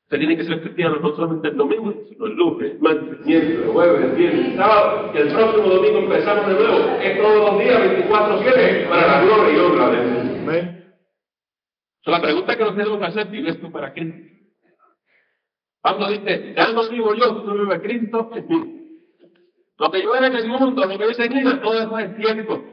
Usted 0.06 0.18
tiene 0.18 0.36
que 0.36 0.46
ser 0.46 0.62
cristiano 0.62 0.96
no 0.96 1.16
solamente 1.16 1.50
el 1.50 1.58
domingo, 1.58 1.94
sino 2.10 2.26
el 2.26 2.34
lunes, 2.34 2.72
el 2.72 2.80
martes, 2.80 3.20
el 3.20 3.26
miércoles, 3.26 3.60
el 3.60 3.72
jueves, 3.72 4.02
el 4.02 4.18
viernes, 4.18 4.46
el 4.48 4.58
sábado, 4.58 5.12
y 5.14 5.18
el 5.20 5.28
próximo 5.28 5.68
domingo 5.68 6.00
empezamos 6.00 6.48
de 6.48 6.54
nuevo. 6.56 7.00
Es 7.00 7.18
todos 7.20 7.52
los 7.52 7.60
días, 7.60 8.10
24-7, 8.10 8.90
para 8.90 9.08
la 9.08 9.22
gloria 9.22 9.54
y 9.54 9.60
honra 9.60 9.90
de 9.92 10.12
Dios. 10.12 10.76
So, 12.02 12.10
la 12.10 12.22
pregunta 12.22 12.58
que 12.58 12.64
nos 12.64 12.76
tenemos 12.76 12.98
que 12.98 13.06
hacer, 13.06 13.36
¿y 13.36 13.48
esto 13.48 13.72
para 13.72 13.94
qué? 13.94 14.39
Pablo 15.82 16.10
dice, 16.10 16.54
ya 16.56 16.72
no 16.72 16.90
vivo 16.90 17.14
yo, 17.16 17.42
tú 17.44 17.54
vives 17.54 17.82
Cristo 17.82 18.30
Lo 19.78 19.92
que 19.92 20.04
yo 20.04 20.16
era 20.16 20.28
en 20.28 20.36
el 20.36 20.48
mundo, 20.48 20.86
lo 20.86 20.98
que 20.98 21.06
yo 21.06 21.16
tenía, 21.16 21.62
todo 21.62 21.80
eso 21.80 22.00
es 22.00 22.18
tiempo. 22.18 22.64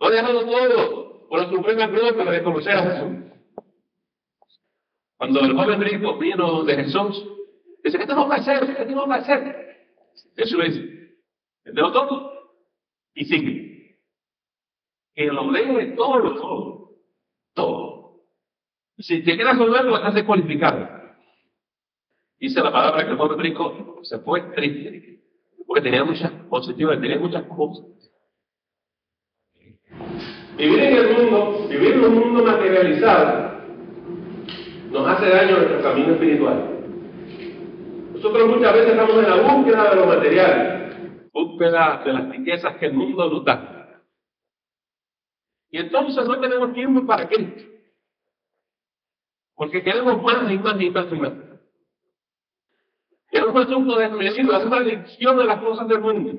Lo 0.00 0.06
ha 0.06 0.10
dejado 0.10 0.44
todo 0.44 1.28
por 1.28 1.40
la 1.40 1.48
suprema 1.48 1.86
gloria 1.86 2.32
de 2.32 2.42
conocer 2.42 2.72
a 2.72 2.82
Jesús. 2.82 3.18
Cuando 5.16 5.40
el 5.40 5.54
joven 5.54 5.80
rico 5.80 6.18
vino 6.18 6.64
de 6.64 6.76
Jesús, 6.76 7.24
dice, 7.84 7.98
¿qué 7.98 8.06
tengo 8.06 8.28
que 8.28 8.36
hacer? 8.36 8.76
¿Qué 8.76 8.84
tengo 8.84 9.06
que 9.06 9.14
hacer? 9.14 9.86
Jesús 10.36 10.58
le 10.58 10.64
dice, 10.70 11.14
todo 11.74 12.32
y 13.14 13.24
sigue. 13.26 14.00
Que 15.14 15.26
lo 15.26 15.52
deje 15.52 15.92
todo, 15.92 16.34
todo, 16.34 16.90
todo. 17.54 18.20
Si 18.98 19.22
te 19.22 19.36
quedas 19.36 19.56
con 19.56 19.74
él, 19.74 19.94
estás 19.94 20.14
descualificado. 20.14 20.99
Dice 22.40 22.62
la 22.62 22.72
palabra 22.72 23.04
que 23.04 23.10
el 23.10 23.18
joven 23.18 23.38
rico 23.38 24.00
se 24.02 24.18
fue 24.20 24.40
triste, 24.54 25.20
porque 25.66 25.82
tenía 25.82 26.04
muchas 26.04 26.30
positivas, 26.48 26.98
tenía 26.98 27.18
muchas 27.18 27.42
cosas. 27.44 27.84
Vivir 30.56 30.80
en 30.80 30.96
el 30.96 31.16
mundo, 31.18 31.68
vivir 31.68 31.92
en 31.92 32.04
un 32.04 32.14
mundo 32.14 32.42
materializado, 32.42 33.60
nos 34.90 35.06
hace 35.06 35.28
daño 35.28 35.56
a 35.56 35.58
nuestro 35.58 35.82
camino 35.82 36.12
espiritual. 36.14 36.80
Nosotros 38.14 38.48
muchas 38.48 38.72
veces 38.72 38.90
estamos 38.90 39.16
en 39.16 39.30
la 39.30 39.36
búsqueda 39.36 39.90
de 39.90 39.96
lo 39.96 40.06
material, 40.06 41.28
búsqueda 41.32 42.02
de 42.06 42.12
las 42.14 42.28
riquezas 42.30 42.76
que 42.76 42.86
el 42.86 42.94
mundo 42.94 43.28
nos 43.28 43.44
da. 43.44 44.02
Y 45.70 45.76
entonces 45.76 46.26
no 46.26 46.40
tenemos 46.40 46.72
tiempo 46.72 47.06
para 47.06 47.28
Cristo. 47.28 47.64
Porque 49.54 49.82
queremos 49.82 50.22
más 50.22 50.50
y 50.50 50.58
más 50.58 50.80
y 50.80 50.90
más 50.90 51.06
y 51.12 51.16
más. 51.16 51.49
Es 53.30 53.42
un 53.42 53.56
asunto 53.56 53.96
de 53.96 54.08
medicina, 54.08 54.58
es 54.58 54.64
una 54.64 54.78
adicción 54.78 55.38
de 55.38 55.44
las 55.44 55.60
cosas 55.60 55.86
del 55.88 56.00
mundo. 56.00 56.32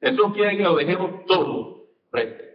Eso 0.00 0.32
quiere 0.32 0.56
que 0.56 0.62
lo 0.62 0.76
dejemos 0.76 1.24
todo 1.26 1.86
frente. 2.10 2.54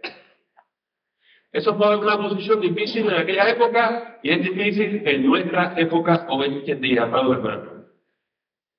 Eso 1.52 1.76
fue 1.76 1.96
una 1.96 2.16
posición 2.16 2.60
difícil 2.60 3.08
en 3.08 3.14
aquella 3.14 3.48
época 3.48 4.18
y 4.22 4.30
es 4.30 4.42
difícil 4.42 5.06
en 5.06 5.24
nuestra 5.24 5.74
época 5.78 6.26
hoy 6.28 6.64
en 6.66 6.80
día, 6.80 7.04
amado 7.04 7.32
hermano. 7.32 7.84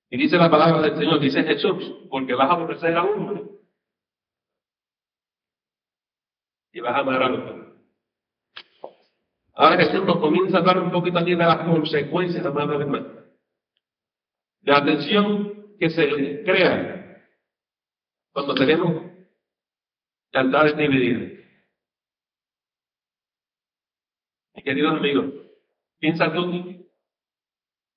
Y 0.10 0.18
dice 0.18 0.38
la 0.38 0.52
palabra 0.52 0.82
del 0.82 0.98
Señor, 0.98 1.20
dice 1.20 1.44
Jesús, 1.44 2.08
porque 2.10 2.34
vas 2.36 2.50
a 2.50 2.54
aborrecer 2.54 2.96
a 2.96 3.04
uno 3.04 3.50
y 6.74 6.80
vas 6.82 6.96
a 6.96 7.00
amar 7.00 7.24
a 7.24 7.34
otro. 7.34 7.76
Ahora 9.54 9.78
Jesús 9.78 10.04
nos 10.04 10.18
comienza 10.18 10.58
a 10.58 10.60
hablar 10.60 10.80
un 10.80 10.92
poquito 10.92 11.18
aquí 11.18 11.32
de 11.32 11.38
las 11.38 11.60
consecuencias, 11.60 12.46
amado 12.46 12.80
hermano. 12.80 13.25
La 14.66 14.84
tensión 14.84 15.78
que 15.78 15.90
se 15.92 16.44
crea 16.44 17.24
cuando 18.32 18.56
tenemos 18.56 19.04
lealtades 20.32 20.76
divididas. 20.76 21.46
Y 24.56 24.64
queridos 24.64 24.98
amigos, 24.98 25.26
piensa 26.00 26.34
tú, 26.34 26.90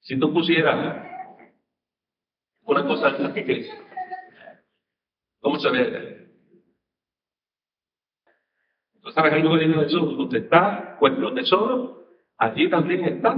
si 0.00 0.18
tú 0.18 0.32
pusieras 0.32 1.06
una 2.62 2.86
cosa 2.86 3.16
en 3.16 3.22
la 3.22 3.40
iglesia, 3.40 3.74
¿cómo 5.40 5.58
se 5.58 5.70
ve? 5.70 6.28
Tú 9.00 9.10
sabes 9.12 9.32
algo 9.32 9.58
que 9.58 9.68
dice 9.68 9.80
Jesús, 9.80 10.18
donde 10.18 10.38
está 10.40 10.98
vuestro 11.00 11.32
tesoro, 11.32 12.08
allí 12.36 12.68
también 12.68 13.04
está 13.06 13.34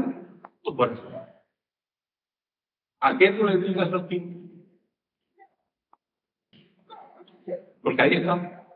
tu 0.65 0.75
corazón. 0.75 1.21
¿A 3.01 3.17
qué 3.17 3.33
tú 3.33 3.45
le 3.45 3.57
digas 3.57 3.91
los 3.91 4.03
Porque 7.83 8.03
ahí 8.03 8.17
está 8.17 8.67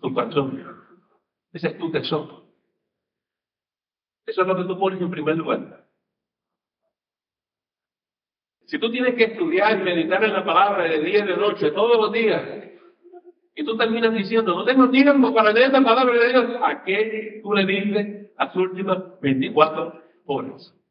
tu 0.00 0.12
corazón. 0.12 0.62
Ese 1.52 1.68
es 1.68 1.78
tu 1.78 1.90
tesoro. 1.90 2.44
Eso 4.26 4.42
es 4.42 4.46
lo 4.46 4.56
que 4.56 4.64
tú 4.64 4.78
pones 4.78 5.00
en 5.00 5.10
primer 5.10 5.36
lugar. 5.36 5.86
Si 8.66 8.78
tú 8.78 8.90
tienes 8.90 9.14
que 9.14 9.24
estudiar 9.24 9.78
y 9.78 9.82
meditar 9.82 10.24
en 10.24 10.32
la 10.32 10.44
palabra 10.44 10.84
de 10.84 11.00
día 11.00 11.18
y 11.18 11.26
de 11.26 11.36
noche, 11.36 11.70
todos 11.70 11.96
los 11.98 12.12
días, 12.12 12.42
y 13.54 13.64
tú 13.64 13.76
terminas 13.76 14.12
diciendo, 14.14 14.54
no 14.54 14.64
tengo 14.64 14.90
tiempo 14.90 15.34
para 15.34 15.52
leer 15.52 15.70
la 15.70 15.84
palabra 15.84 16.18
de 16.18 16.28
Dios, 16.28 16.44
¿a 16.62 16.82
qué 16.82 17.40
tú 17.42 17.52
le 17.52 17.66
dices 17.66 18.30
las 18.38 18.56
últimas 18.56 19.20
24 19.20 20.02
horas? 20.24 20.83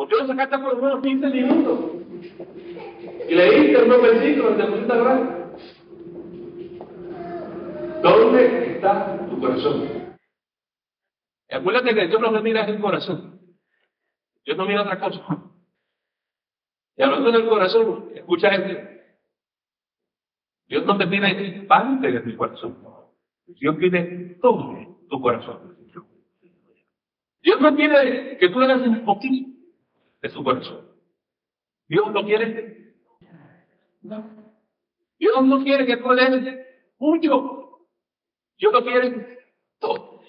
¿Por 0.00 0.08
qué 0.08 0.16
no 0.18 0.26
sacaste 0.28 0.58
por 0.60 0.76
lo 0.76 0.82
menos 0.82 1.02
15 1.02 1.26
minutos? 1.28 1.78
Y 3.28 3.34
leíste 3.34 3.82
unos 3.82 4.00
versículos 4.00 4.56
de 4.56 4.64
pusiste 4.64 4.92
a 4.94 5.50
¿Dónde 8.02 8.76
está 8.76 9.28
tu 9.28 9.38
corazón? 9.38 10.16
Acuérdate 11.50 11.94
que 11.94 12.06
Dios 12.06 12.18
no 12.18 12.30
me 12.30 12.40
mira 12.40 12.64
el 12.64 12.80
corazón. 12.80 13.42
Dios 14.42 14.56
no 14.56 14.64
mira 14.64 14.80
otra 14.80 14.98
cosa. 14.98 15.22
Y 16.96 17.02
hablando 17.02 17.30
del 17.30 17.46
corazón, 17.46 18.10
escucha 18.14 18.54
esto. 18.54 18.90
Dios 20.66 20.86
no 20.86 20.96
te 20.96 21.06
pide 21.08 21.66
parte 21.68 22.10
de 22.10 22.20
tu 22.20 22.34
corazón. 22.38 22.78
Dios 23.48 23.76
pide 23.76 24.38
todo 24.40 24.96
tu 25.10 25.20
corazón. 25.20 25.76
Dios 27.42 27.60
no 27.60 27.76
quiere 27.76 28.38
que 28.38 28.48
tú 28.48 28.60
le 28.60 28.64
hagas 28.64 28.86
un 28.86 29.04
poquito 29.04 29.59
de 30.22 30.28
su 30.28 30.42
corazón. 30.42 30.90
Dios 31.88 32.12
no 32.12 32.24
quiere. 32.24 32.94
No. 34.02 34.54
Dios 35.18 35.44
no 35.44 35.62
quiere 35.62 35.86
que 35.86 35.96
tú 35.96 36.10
le 36.12 36.30
des 36.30 36.66
mucho. 36.98 37.86
Dios 38.58 38.72
lo 38.72 38.82
quiere 38.82 39.38
todo. 39.78 40.22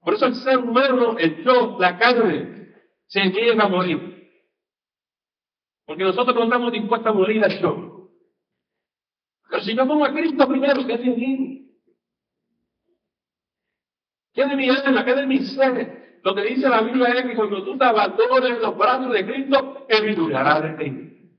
Por 0.00 0.14
eso 0.14 0.26
el 0.26 0.34
ser 0.36 0.58
humano, 0.58 1.18
el 1.18 1.42
yo, 1.42 1.78
la 1.80 1.98
carne, 1.98 2.74
se 3.06 3.24
niega 3.24 3.64
a 3.64 3.68
morir. 3.68 4.14
Porque 5.86 6.04
nosotros 6.04 6.36
no 6.36 6.44
estamos 6.44 6.72
dispuestos 6.72 7.10
a 7.10 7.14
morir 7.14 7.42
al 7.42 7.60
yo. 7.60 8.10
Pero 9.50 9.62
si 9.62 9.74
yo 9.74 9.86
pongo 9.86 10.04
a 10.04 10.12
Cristo 10.12 10.46
primero, 10.48 10.86
¿qué 10.86 10.94
es 10.94 11.00
de 11.00 11.06
mí? 11.06 11.64
¿Qué 14.32 14.46
de 14.46 14.56
mi 14.56 14.68
alma? 14.68 15.04
¿Qué 15.04 15.14
de 15.14 15.26
mi 15.26 15.38
ser? 15.46 16.13
Lo 16.24 16.34
que 16.34 16.42
dice 16.42 16.70
la 16.70 16.80
Biblia 16.80 17.08
es 17.08 17.26
que 17.26 17.36
cuando 17.36 17.62
tú 17.62 17.76
te 17.76 17.84
abandones 17.84 18.58
los 18.58 18.78
brazos 18.78 19.12
de 19.12 19.26
Cristo, 19.26 19.84
Él 19.88 20.16
cuidará 20.16 20.58
de 20.58 20.70
ti. 20.82 21.38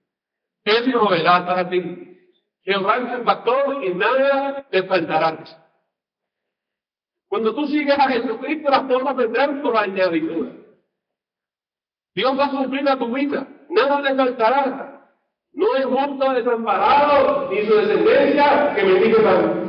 Él 0.63 0.91
proveerá 0.91 1.43
para 1.43 1.67
ti. 1.67 2.19
Jehová 2.61 2.97
es 2.97 3.13
el 3.13 3.21
pastor 3.23 3.83
y 3.83 3.95
nada 3.95 4.67
te 4.69 4.83
faltará. 4.83 5.43
Cuando 7.27 7.55
tú 7.55 7.65
sigues 7.65 7.97
a 7.97 8.09
Jesucristo, 8.09 8.69
las 8.69 8.83
cosas 8.83 9.15
vendrán 9.15 9.61
por 9.63 9.75
añadidura. 9.75 10.51
Dios 12.13 12.39
va 12.39 12.45
a 12.45 12.51
cumplir 12.51 12.87
a 12.87 12.97
tu 12.97 13.11
vida, 13.11 13.47
nada 13.69 14.03
te 14.03 14.15
faltará. 14.15 15.11
No 15.53 15.75
es 15.77 15.85
justo 15.85 16.31
desamparado 16.31 17.49
ni 17.49 17.65
su 17.65 17.75
descendencia 17.75 18.75
que 18.75 18.83
me 18.83 18.99
diga 18.99 19.64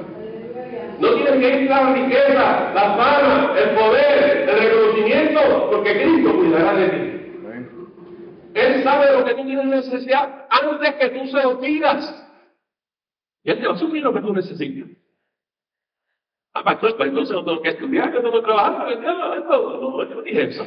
No 0.99 1.15
tienes 1.15 1.33
que 1.33 1.63
ir 1.65 1.73
a 1.73 1.83
la 1.83 1.93
riqueza, 1.93 2.73
la 2.75 2.97
fama, 2.97 3.59
el 3.59 3.71
poder, 3.77 4.49
el 4.49 4.59
reconocimiento, 4.59 5.71
porque 5.71 6.03
Cristo 6.03 6.35
cuidará 6.37 6.75
de 6.75 6.89
ti. 6.89 7.17
Él 8.55 8.83
sabe 8.83 9.13
lo 9.13 9.25
que 9.25 9.35
tú 9.35 9.45
tienes 9.45 9.67
necesidad 9.67 10.47
antes 10.49 10.95
que 10.95 11.09
tú 11.11 11.27
se 11.27 11.43
lo 11.43 11.61
pidas. 11.61 12.27
Y 13.45 13.51
él 13.51 13.61
te 13.61 13.67
va 13.67 13.75
a 13.75 13.79
suplir 13.79 14.03
lo 14.03 14.15
que 14.15 14.21
tú 14.21 14.33
necesitas. 14.33 14.89
Ah, 16.55 16.65
pastor, 16.65 16.97
pues 16.97 17.11
entonces 17.11 17.37
no 17.37 17.45
tengo 17.45 17.61
que 17.61 17.69
estudiar, 17.69 18.11
yo 18.15 18.23
tengo 18.23 18.41
que 18.41 18.47
trabajar, 18.47 18.99
no, 18.99 19.45
no, 19.45 20.09
yo 20.09 20.23
dije 20.23 20.43
eso. 20.45 20.65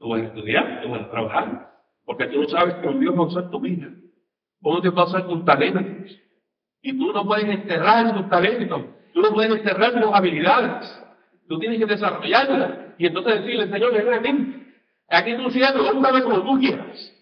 Tú 0.00 0.08
vas 0.08 0.22
a 0.22 0.24
estudiar, 0.24 0.82
tú 0.82 0.88
vas 0.88 1.02
a 1.02 1.10
trabajar, 1.10 1.70
porque 2.04 2.26
tú 2.26 2.42
no 2.42 2.48
sabes 2.48 2.74
cómo 2.82 2.98
Dios 2.98 3.14
va 3.14 3.20
a 3.20 3.26
usar 3.26 3.50
tu 3.50 3.60
vida, 3.60 3.88
cómo 4.60 4.80
Dios 4.80 4.96
va 4.96 5.02
a 5.02 5.06
usar 5.06 5.28
tus 5.28 5.44
talentos. 5.44 6.18
Y 6.82 6.96
tú 6.96 7.12
no 7.12 7.24
puedes 7.24 7.44
enterrar 7.44 8.14
tus 8.14 8.28
talentos, 8.28 8.82
tú 9.12 9.20
no 9.20 9.32
puedes 9.32 9.52
enterrar 9.52 10.00
tus 10.00 10.12
habilidades, 10.12 11.04
tú 11.48 11.58
tienes 11.58 11.78
que 11.78 11.86
desarrollarlas. 11.86 12.70
Y 12.98 13.06
entonces 13.06 13.40
decirle, 13.40 13.68
Señor, 13.68 14.22
mí, 14.22 14.66
aquí 15.08 15.36
tú 15.36 15.50
cielo, 15.50 15.98
úsame 15.98 16.22
como 16.22 16.42
tú 16.42 16.58
quieras. 16.60 17.14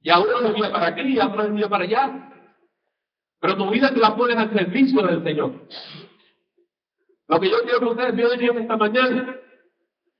Y 0.00 0.10
ahora 0.10 0.32
no 0.42 0.50
mira 0.50 0.72
para 0.72 0.86
aquí 0.88 1.02
y 1.02 1.18
ahora 1.18 1.44
no 1.44 1.50
mira 1.50 1.68
para 1.68 1.84
allá. 1.84 2.32
Pero 3.40 3.56
tu 3.56 3.70
vida 3.70 3.92
te 3.92 4.00
la 4.00 4.14
pones 4.16 4.36
al 4.36 4.52
servicio 4.52 5.02
del 5.02 5.22
Señor. 5.22 5.52
Lo 7.28 7.40
que 7.40 7.50
yo 7.50 7.62
quiero 7.62 7.78
que 7.80 7.84
ustedes 7.86 8.16
vean 8.16 8.58
esta 8.58 8.76
mañana, 8.76 9.36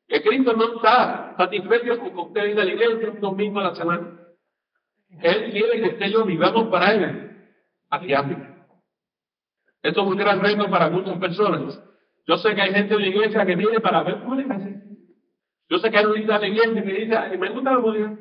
que 0.08 0.22
Cristo 0.22 0.52
no 0.54 0.76
está 0.76 1.34
satisfecho 1.36 1.98
con 1.98 2.10
que 2.10 2.20
usted 2.20 2.42
venga 2.42 2.62
a 2.62 2.64
la 2.64 2.72
iglesia 2.72 3.10
un 3.10 3.20
domingo 3.20 3.60
a 3.60 3.64
la 3.64 3.74
semana. 3.74 4.18
Él 5.20 5.52
quiere 5.52 5.80
que 5.80 5.88
usted 5.88 6.06
y 6.06 6.12
yo 6.12 6.24
vivamos 6.24 6.68
para 6.68 6.92
Él, 6.92 7.30
aquí 7.90 8.12
Esto 9.82 10.00
es 10.02 10.06
un 10.06 10.16
gran 10.16 10.40
reto 10.40 10.70
para 10.70 10.88
muchas 10.90 11.18
personas. 11.18 11.80
Yo 12.26 12.36
sé 12.36 12.54
que 12.54 12.62
hay 12.62 12.72
gente 12.72 12.94
en 12.94 13.00
la 13.00 13.08
iglesia 13.08 13.44
que 13.44 13.56
viene 13.56 13.80
para 13.80 14.02
ver 14.02 14.20
cómo 14.20 14.40
Yo 15.68 15.78
sé 15.78 15.90
que 15.90 15.98
hay 15.98 16.04
un 16.04 16.14
de 16.14 16.26
la 16.26 16.46
iglesia 16.46 16.82
que 16.82 16.92
dice, 16.92 17.38
me 17.38 17.50
gusta 17.50 17.72
la 17.72 17.78
música. 17.78 18.16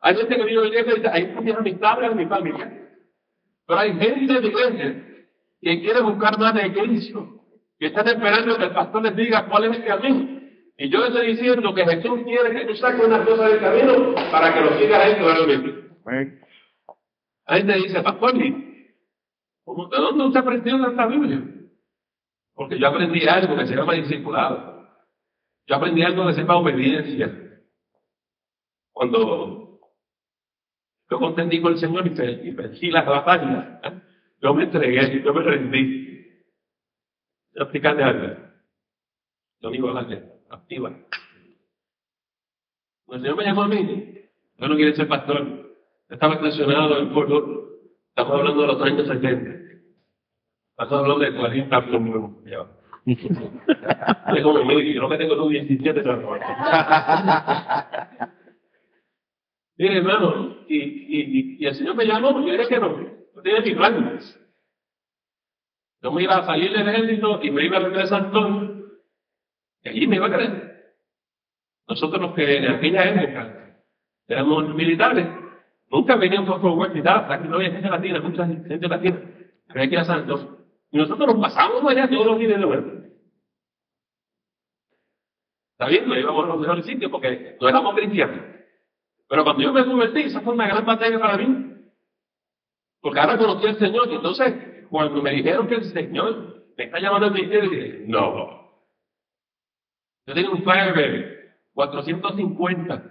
Hay 0.00 0.16
gente 0.16 0.36
que 0.36 0.44
vive 0.44 0.56
en 0.56 0.62
la 0.62 0.68
iglesia 0.68 0.92
y 0.92 0.96
dice, 0.96 1.08
ahí 1.12 1.36
mis 1.42 1.54
amistades 1.54 2.14
mi 2.14 2.26
familia. 2.26 2.72
Pero 3.66 3.78
hay 3.78 3.92
gente 3.94 4.32
de 4.32 4.40
la 4.40 4.46
iglesia 4.46 5.06
que 5.60 5.80
quiere 5.80 6.00
buscar 6.00 6.38
más 6.38 6.54
de 6.54 6.72
Cristo, 6.72 7.42
que 7.78 7.86
están 7.86 8.08
esperando 8.08 8.56
que 8.56 8.64
el 8.64 8.72
pastor 8.72 9.02
les 9.02 9.16
diga 9.16 9.46
cuál 9.48 9.64
es 9.64 9.76
el 9.76 9.84
camino. 9.84 10.40
Y 10.78 10.88
yo 10.88 11.04
estoy 11.04 11.26
diciendo 11.28 11.74
que 11.74 11.84
Jesús 11.84 12.20
quiere 12.24 12.50
que 12.50 12.66
tú 12.66 12.74
saques 12.76 13.04
una 13.04 13.24
cosa 13.24 13.48
del 13.48 13.60
camino 13.60 14.14
para 14.30 14.54
que 14.54 14.60
lo 14.60 14.78
siga 14.78 15.06
él 15.06 15.16
claramente. 15.16 15.86
Hay 17.46 17.58
gente 17.58 17.74
dice, 17.74 18.02
pastor, 18.02 18.34
¿de 19.66 19.96
dónde 19.96 20.24
usted 20.24 20.40
aprendió 20.40 20.88
esta 20.88 21.06
Biblia? 21.06 21.42
Porque 22.54 22.78
yo 22.78 22.88
aprendí 22.88 23.26
algo 23.26 23.56
que 23.56 23.66
se 23.66 23.76
llama 23.76 23.94
discipulado. 23.94 24.88
Yo 25.66 25.76
aprendí 25.76 26.02
algo 26.02 26.26
que 26.26 26.34
se 26.34 26.40
llama 26.40 26.56
obediencia. 26.56 27.62
Cuando 28.92 29.66
yo 31.10 31.18
contendí 31.18 31.60
con 31.60 31.72
el 31.74 31.78
Señor 31.78 32.06
y, 32.06 32.50
vencí 32.50 32.90
las 32.90 33.06
batallas. 33.06 33.80
Yo 34.40 34.54
me 34.54 34.64
entregué, 34.64 35.22
yo 35.22 35.34
me 35.34 35.42
rendí. 35.42 36.06
Explicarle 37.54 38.02
algo. 38.02 38.36
Yo 39.60 39.70
digo 39.70 39.90
la 39.92 40.00
activa. 40.50 40.96
Cuando 43.04 43.14
el 43.14 43.22
Señor 43.22 43.36
me 43.36 43.44
llamó 43.44 43.62
a 43.62 43.68
mí, 43.68 44.28
yo 44.58 44.68
no 44.68 44.76
quiero 44.76 44.96
ser 44.96 45.08
pastor. 45.08 45.76
Estaba 46.08 46.34
estacionado 46.34 46.98
en 46.98 47.12
pueblo. 47.12 47.65
Estamos 48.16 48.38
hablando 48.40 48.62
de 48.62 48.66
los 48.68 48.80
años 48.80 49.06
70. 49.08 49.50
Estamos 50.70 51.02
hablando 51.02 51.18
de 51.18 51.36
40 51.36 51.76
años. 51.76 52.30
Es 53.04 54.42
como 54.42 54.64
me 54.64 54.94
yo 54.94 55.02
no 55.02 55.08
me 55.08 55.18
tengo 55.18 55.34
los 55.34 55.50
17 55.50 56.00
pero 56.00 56.38
Mire, 59.76 59.98
hermano, 59.98 60.56
y, 60.66 60.76
y, 60.78 61.56
y 61.60 61.66
el 61.66 61.74
Señor 61.74 61.94
me 61.94 62.06
llamó, 62.06 62.40
yo 62.40 62.52
dije 62.52 62.66
que 62.68 62.80
no, 62.80 62.88
no 62.88 63.42
tenía 63.42 63.60
mi 63.60 63.74
plan. 63.74 64.18
Yo 66.02 66.10
me 66.10 66.22
iba 66.22 66.38
a 66.38 66.46
salir 66.46 66.72
del 66.72 66.88
ejército 66.88 67.38
y 67.42 67.50
me 67.50 67.66
iba 67.66 67.76
a 67.76 67.80
regresar 67.80 68.30
San 68.32 68.82
Y 69.82 69.88
allí 69.90 70.06
me 70.06 70.16
iba 70.16 70.26
a 70.26 70.32
creer. 70.32 70.94
Nosotros 71.86 72.22
los 72.22 72.32
que 72.34 72.56
en 72.56 72.64
aquella 72.64 73.10
época 73.10 73.82
éramos 74.26 74.74
militares, 74.74 75.28
nunca 75.90 76.16
veníamos 76.16 76.60
por 76.60 76.70
universidad, 76.72 77.30
aquí 77.30 77.48
no 77.48 77.56
había 77.56 77.70
gente 77.70 77.88
latina, 77.88 78.20
mucha 78.20 78.46
gente 78.46 78.88
latina, 78.88 79.20
había 79.68 79.88
que 79.88 79.94
ir 79.94 79.98
a 79.98 80.04
Santos. 80.04 80.46
Y 80.90 80.98
nosotros 80.98 81.34
nos 81.34 81.40
pasamos 81.40 81.84
allá 81.90 82.08
todos 82.08 82.26
los 82.26 82.38
días 82.38 82.52
de 82.52 82.58
nuevo. 82.58 82.96
Está 85.72 85.88
bien, 85.88 86.08
no 86.08 86.18
íbamos 86.18 86.44
a 86.44 86.48
los 86.48 86.60
mejores 86.60 86.86
sitios 86.86 87.10
porque 87.10 87.56
no 87.60 87.68
éramos 87.68 87.94
cristianos. 87.94 88.40
Pero 89.28 89.44
cuando 89.44 89.62
yo 89.62 89.72
me 89.72 89.84
convertí, 89.84 90.22
esa 90.22 90.40
fue 90.40 90.54
una 90.54 90.68
gran 90.68 90.86
batalla 90.86 91.18
para 91.18 91.36
mí. 91.36 91.74
Porque 93.00 93.20
ahora 93.20 93.36
conocí 93.36 93.66
al 93.66 93.78
Señor. 93.78 94.08
Y 94.10 94.14
entonces, 94.14 94.86
cuando 94.88 95.20
me 95.20 95.32
dijeron 95.32 95.68
que 95.68 95.74
el 95.74 95.84
Señor 95.84 96.64
me 96.78 96.84
está 96.84 96.98
llamando 96.98 97.26
al 97.26 97.34
ministerio, 97.34 97.68
dije, 97.68 98.04
no. 98.06 98.66
Yo 100.26 100.34
tengo 100.34 100.52
un 100.52 100.64
Firebird 100.64 101.36
450. 101.74 103.02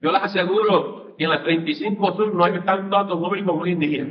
Yo 0.00 0.12
les 0.12 0.22
aseguro 0.22 1.07
que 1.18 1.24
en 1.24 1.30
las 1.30 1.42
35 1.42 2.16
Sur 2.16 2.32
no 2.32 2.44
hay 2.44 2.60
tanto 2.60 2.96
automóvil 2.96 3.44
como 3.44 3.62
hoy 3.62 3.72
en 3.72 3.80
día. 3.80 4.06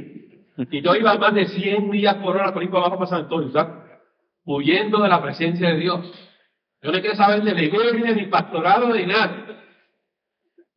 Y 0.70 0.82
yo 0.82 0.94
iba 0.94 1.18
más 1.18 1.34
de 1.34 1.46
100 1.48 1.90
millas 1.90 2.16
por 2.16 2.36
hora 2.36 2.54
por 2.54 2.62
ir 2.62 2.70
para 2.70 2.82
abajo 2.86 2.98
para 2.98 3.10
San 3.10 3.22
Antonio, 3.22 3.50
¿sabes? 3.52 3.76
Huyendo 4.44 5.02
de 5.02 5.08
la 5.08 5.22
presencia 5.22 5.70
de 5.70 5.78
Dios. 5.78 6.06
Yo 6.82 6.92
no 6.92 7.00
quiero 7.00 7.16
saber 7.16 7.44
de 7.44 7.54
la 7.54 7.62
iglesia, 7.62 8.14
ni 8.14 8.26
pastorado, 8.26 8.94
ni 8.94 9.06
nada. 9.06 9.64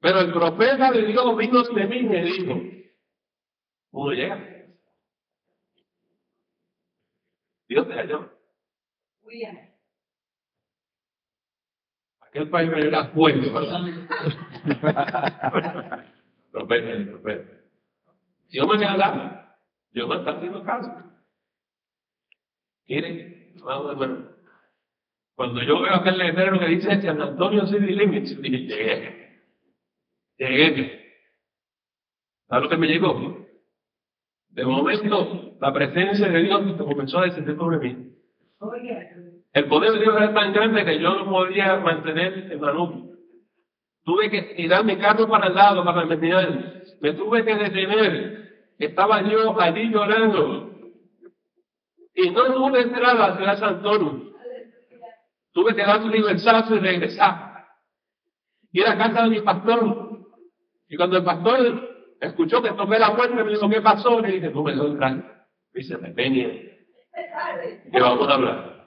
Pero 0.01 0.21
el 0.21 0.33
profeta 0.33 0.93
de 0.93 1.07
Dios 1.07 1.37
vino 1.37 1.63
de 1.63 1.87
mí 1.87 1.97
y 1.97 2.05
me 2.05 2.23
dijo, 2.23 2.61
¿cómo 3.91 4.13
llega? 4.13 4.39
Dios 7.69 7.89
te 7.89 7.95
halló. 7.95 8.31
Aquel 12.21 12.49
país 12.49 12.71
me 12.71 12.81
era 12.87 13.07
fuerte, 13.09 13.51
¿verdad? 13.51 13.81
Profeta, 16.51 17.11
profeta. 17.11 17.61
Dios 18.49 18.67
me 18.67 18.85
habla, 18.85 19.57
Dios 19.93 20.09
me 20.09 20.17
está 20.17 20.31
haciendo 20.33 20.65
caso. 20.65 20.91
Miren, 22.89 23.55
vamos 23.63 23.99
ver. 23.99 24.11
Cuando 25.37 25.63
yo 25.63 25.81
veo 25.81 25.95
aquel 25.95 26.19
letrero 26.19 26.59
que 26.59 26.67
dice 26.67 27.01
San 27.01 27.23
Antonio 27.23 27.67
City 27.67 27.95
Limits, 27.95 28.43
dije, 28.43 28.59
llegué. 28.59 29.41
Llegué. 30.37 31.01
¿Sabes 32.49 32.65
lo 32.65 32.69
que 32.69 32.77
me 32.77 32.89
llegó? 32.89 33.47
De 34.49 34.65
momento, 34.65 35.57
la 35.61 35.73
presencia 35.73 36.29
de 36.29 36.43
Dios 36.43 36.77
comenzó 36.77 37.21
a 37.21 37.27
descender 37.27 37.57
sobre 37.57 37.79
mí. 37.79 38.13
El 39.53 39.67
poder 39.67 39.93
de 39.93 40.01
Dios 40.01 40.17
era 40.17 40.35
tan 40.35 40.53
grande 40.53 40.85
que 40.85 41.01
yo 41.01 41.15
no 41.15 41.31
podía 41.31 41.77
mantener 41.77 42.51
el 42.51 42.59
manubrio. 42.59 43.10
Tuve 44.11 44.29
que 44.29 44.43
tirar 44.57 44.85
mi 44.85 44.97
carro 44.97 45.29
para 45.29 45.47
el 45.47 45.55
lado 45.55 45.85
para 45.85 46.09
terminar. 46.09 46.83
Me 47.01 47.13
tuve 47.13 47.45
que 47.45 47.55
detener. 47.55 48.73
Estaba 48.77 49.23
yo 49.23 49.61
allí 49.61 49.89
llorando. 49.89 50.69
Y 52.17 52.31
no 52.31 52.45
pude 52.57 52.81
entrar 52.81 53.17
a 53.17 53.29
la 53.29 53.37
ciudad 53.37 53.53
de 53.53 53.59
San 53.61 53.75
Antonio. 53.77 54.33
Tuve 55.53 55.77
que 55.77 55.83
dar 55.83 56.01
un 56.01 56.09
universazo 56.09 56.75
y 56.75 56.81
regresar. 56.81 57.69
Ir 58.73 58.85
a 58.89 58.99
casa 58.99 59.23
de 59.23 59.31
mi 59.31 59.43
pastor. 59.43 60.27
Y 60.89 60.97
cuando 60.97 61.19
el 61.19 61.25
pastor 61.25 62.17
escuchó 62.21 62.61
que 62.61 62.73
toqué 62.73 62.99
la 62.99 63.15
puerta, 63.15 63.37
me 63.37 63.49
dijo, 63.49 63.71
¿qué 63.71 63.81
pasó? 63.81 64.19
Le 64.21 64.33
dije, 64.33 64.51
no 64.51 64.65
me 64.65 64.75
doy 64.75 64.91
entrar. 64.91 65.47
Dice, 65.73 65.97
me 65.99 66.11
venía. 66.11 66.49
Que 66.49 68.01
vamos 68.01 68.29
a 68.29 68.35
hablar. 68.35 68.87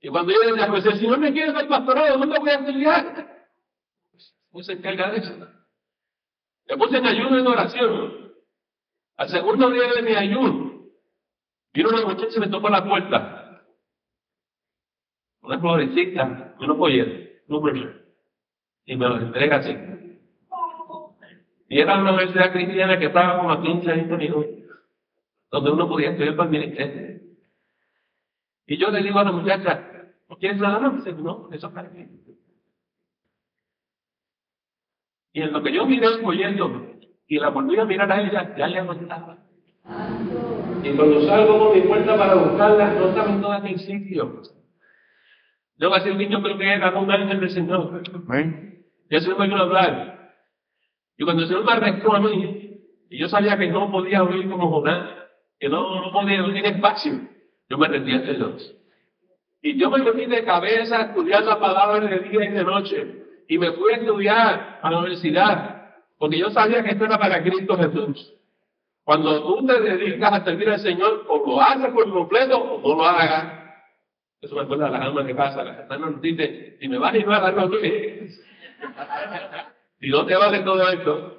Y 0.00 0.08
cuando 0.08 0.32
yo 0.32 0.38
le 0.44 0.52
dije, 0.52 0.66
pues 0.68 0.86
el 0.86 0.98
Señor 0.98 1.18
me 1.18 1.32
quiere 1.32 1.52
ser 1.52 1.68
pastorado, 1.68 2.18
¿dónde 2.18 2.38
voy 2.38 2.50
a 2.50 2.54
estudiar? 2.54 3.46
Puse 4.50 4.72
en 4.72 4.82
carga 4.82 5.10
de 5.10 5.18
eso. 5.18 5.34
Me 6.68 6.76
puse 6.76 6.98
en 6.98 7.06
ayuno 7.06 7.38
en 7.38 7.46
oración. 7.46 8.32
Al 9.16 9.28
segundo 9.28 9.70
día 9.70 9.92
de 9.94 10.02
mi 10.02 10.14
ayuno, 10.14 10.68
Vino 11.72 11.90
una 11.90 12.06
muchacha 12.06 12.36
y 12.36 12.40
me 12.40 12.48
tocó 12.48 12.68
la 12.68 12.84
puerta. 12.84 13.62
Una 15.42 15.60
florecita, 15.60 16.56
una 16.58 16.74
pollera, 16.76 17.30
un 17.48 17.94
Y 18.84 18.96
me 18.96 19.08
lo 19.08 19.16
entrega 19.18 19.56
así. 19.58 19.76
Y 21.68 21.80
era 21.80 22.00
una 22.00 22.14
universidad 22.14 22.52
cristiana 22.52 22.98
que 22.98 23.06
estaba 23.06 23.36
como 23.36 23.52
a 23.52 23.62
15 23.62 23.92
años 23.92 24.08
donde 25.50 25.70
uno 25.70 25.88
podía 25.88 26.10
estudiar 26.10 26.36
para 26.36 26.50
el 26.50 26.58
ministerio. 26.58 27.20
Y 28.66 28.76
yo 28.76 28.90
le 28.90 29.02
digo 29.02 29.18
a 29.18 29.24
la 29.24 29.32
muchacha, 29.32 29.87
¿quieres 30.36 30.58
nada? 30.58 30.78
No, 30.78 30.90
dice, 30.90 31.12
no, 31.12 31.48
eso 31.52 31.72
para 31.72 31.88
mí. 31.90 32.06
Y 35.32 35.42
en 35.42 35.52
lo 35.52 35.62
que 35.62 35.72
yo 35.72 35.86
miré 35.86 36.18
folleto 36.18 36.96
y 37.26 37.38
la 37.38 37.50
volví 37.50 37.78
a 37.78 37.84
mirar 37.84 38.10
a 38.10 38.20
ella, 38.20 38.56
ya 38.56 38.66
le 38.66 38.78
aguantaba. 38.78 39.38
Y 40.82 40.90
cuando 40.96 41.20
salgo 41.22 41.58
por 41.58 41.76
mi 41.76 41.82
puerta 41.82 42.16
para 42.16 42.34
buscarlas, 42.34 42.96
no 42.96 43.08
estaban 43.08 43.40
todas 43.40 43.64
en 43.64 43.78
sitio. 43.78 44.42
Yo 45.76 45.94
a 45.94 45.98
el 45.98 46.18
niño 46.18 46.42
creo 46.42 46.58
que 46.58 46.72
era 46.72 46.98
un 46.98 47.10
ángel 47.10 47.40
del 47.40 47.50
Señor. 47.50 48.02
Y 49.10 49.16
eso 49.16 49.38
me 49.38 49.54
a 49.54 49.58
hablar. 49.60 50.34
Y 51.16 51.24
cuando 51.24 51.42
el 51.42 51.48
Señor 51.48 51.64
me 51.64 51.72
arrestó 51.72 52.14
a 52.14 52.20
mí, 52.20 52.80
y 53.10 53.18
yo 53.18 53.28
sabía 53.28 53.56
que 53.56 53.68
no 53.68 53.90
podía 53.90 54.22
oír 54.22 54.48
como 54.50 54.70
Jonás, 54.70 55.10
que 55.58 55.68
no, 55.68 56.02
no 56.02 56.12
podía 56.12 56.44
oír 56.44 56.64
espacio, 56.66 57.12
yo 57.68 57.78
me 57.78 57.88
rendí 57.88 58.12
ante 58.12 58.34
Dios. 58.34 58.77
Y 59.62 59.78
yo 59.78 59.90
me 59.90 59.98
metí 59.98 60.26
de 60.26 60.44
cabeza 60.44 60.98
a 60.98 61.02
estudiar 61.06 61.44
la 61.44 61.58
palabra 61.58 62.00
de 62.00 62.20
día 62.20 62.44
y 62.44 62.52
de 62.52 62.64
noche. 62.64 63.24
Y 63.48 63.58
me 63.58 63.72
fui 63.72 63.92
a 63.92 63.96
estudiar 63.96 64.78
a 64.82 64.90
la 64.90 64.98
universidad, 64.98 65.94
porque 66.18 66.38
yo 66.38 66.50
sabía 66.50 66.82
que 66.82 66.90
esto 66.90 67.04
era 67.04 67.18
para 67.18 67.42
Cristo 67.42 67.76
Jesús. 67.76 68.34
Cuando 69.04 69.42
tú 69.42 69.66
te 69.66 69.80
dedicas 69.80 70.32
a 70.32 70.44
servir 70.44 70.68
al 70.68 70.80
Señor, 70.80 71.24
o 71.28 71.44
lo 71.46 71.60
haces 71.60 71.90
por 71.92 72.12
completo 72.12 72.58
o 72.58 72.80
no 72.80 72.96
lo 72.96 73.04
hagas. 73.04 73.58
Eso 74.40 74.54
me 74.54 74.62
acuerda 74.62 74.86
de 74.86 74.92
las 74.92 75.00
almas 75.00 75.26
de 75.26 75.34
casa. 75.34 75.64
Las 75.64 75.78
hermanas 75.78 76.20
dicen, 76.20 76.76
si 76.78 76.88
me 76.88 76.98
vas 76.98 77.14
a 77.14 77.16
llevar 77.16 77.42
a 77.42 77.46
algo, 77.48 77.78
Si 80.00 80.08
no 80.10 80.26
te 80.26 80.36
vale 80.36 80.60
todo 80.60 80.88
esto. 80.88 81.38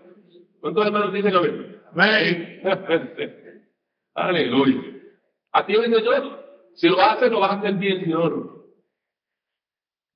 ¿Cuántos 0.60 0.86
hermanos 0.86 1.14
dicen 1.14 1.34
lo 1.34 1.42
mismo? 1.44 1.64
Amén. 1.94 2.62
Aleluya. 4.16 4.82
A 5.52 5.66
ti 5.66 5.74
digo 5.74 6.00
yo, 6.00 6.39
si 6.80 6.88
lo 6.88 6.98
haces, 7.02 7.30
lo 7.30 7.42
vas 7.42 7.52
a 7.52 7.60
hacer 7.60 7.74
bien, 7.74 8.00
Señor. 8.00 8.66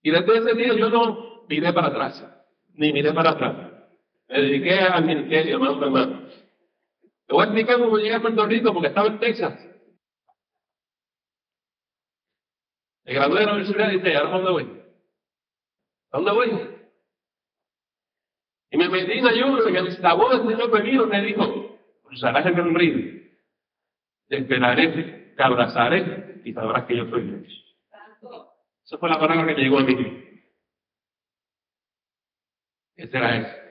Y 0.02 0.12
desde 0.12 0.38
ese 0.38 0.54
día 0.54 0.74
yo 0.74 0.90
no 0.90 1.46
miré 1.50 1.74
para 1.74 1.88
atrás, 1.88 2.26
ni 2.76 2.94
miré 2.94 3.12
para 3.12 3.32
atrás. 3.32 3.72
Me 4.30 4.42
dediqué 4.42 4.80
al 4.80 5.04
ministerio, 5.04 5.56
hermano, 5.56 5.84
hermano. 5.84 6.30
Te 7.28 7.34
voy 7.34 7.42
a 7.42 7.46
explicar 7.48 7.80
cómo 7.80 7.98
llegué 7.98 8.16
a 8.16 8.22
Puerto 8.22 8.46
Rico 8.46 8.74
porque 8.74 8.88
estaba 8.88 9.08
en 9.08 9.20
Texas. 9.20 9.60
Me 13.04 13.14
gradué 13.14 13.40
de 13.42 13.46
la 13.46 13.54
universidad 13.56 13.92
y 13.92 13.98
dije, 13.98 14.16
¿a 14.16 14.22
dónde 14.22 14.52
voy? 14.52 14.82
¿A 16.12 16.18
dónde 16.18 16.32
voy? 16.32 16.50
Y 18.72 18.78
me 18.78 18.88
metí 18.88 19.12
en 19.12 19.28
ayuno 19.28 19.68
y 19.68 20.02
la 20.02 20.14
voz 20.14 20.46
del 20.46 20.58
Señor 20.58 21.08
me 21.10 21.22
dijo, 21.24 21.78
cruzarás 22.04 22.46
el 22.46 22.74
río, 22.74 23.22
te 24.30 24.38
esperaré, 24.38 25.23
te 25.36 25.44
abrazaré 25.44 26.42
y 26.44 26.54
sabrás 26.54 26.86
que 26.86 26.98
yo 26.98 27.10
soy 27.10 27.24
Dios. 27.24 27.76
Esa 28.86 28.98
fue 28.98 29.10
la 29.10 29.20
palabra 29.20 29.56
que 29.56 29.62
llegó 29.62 29.80
a 29.80 29.84
mí. 29.84 30.42
Ese 32.96 33.18
era 33.18 33.38
eso. 33.38 33.64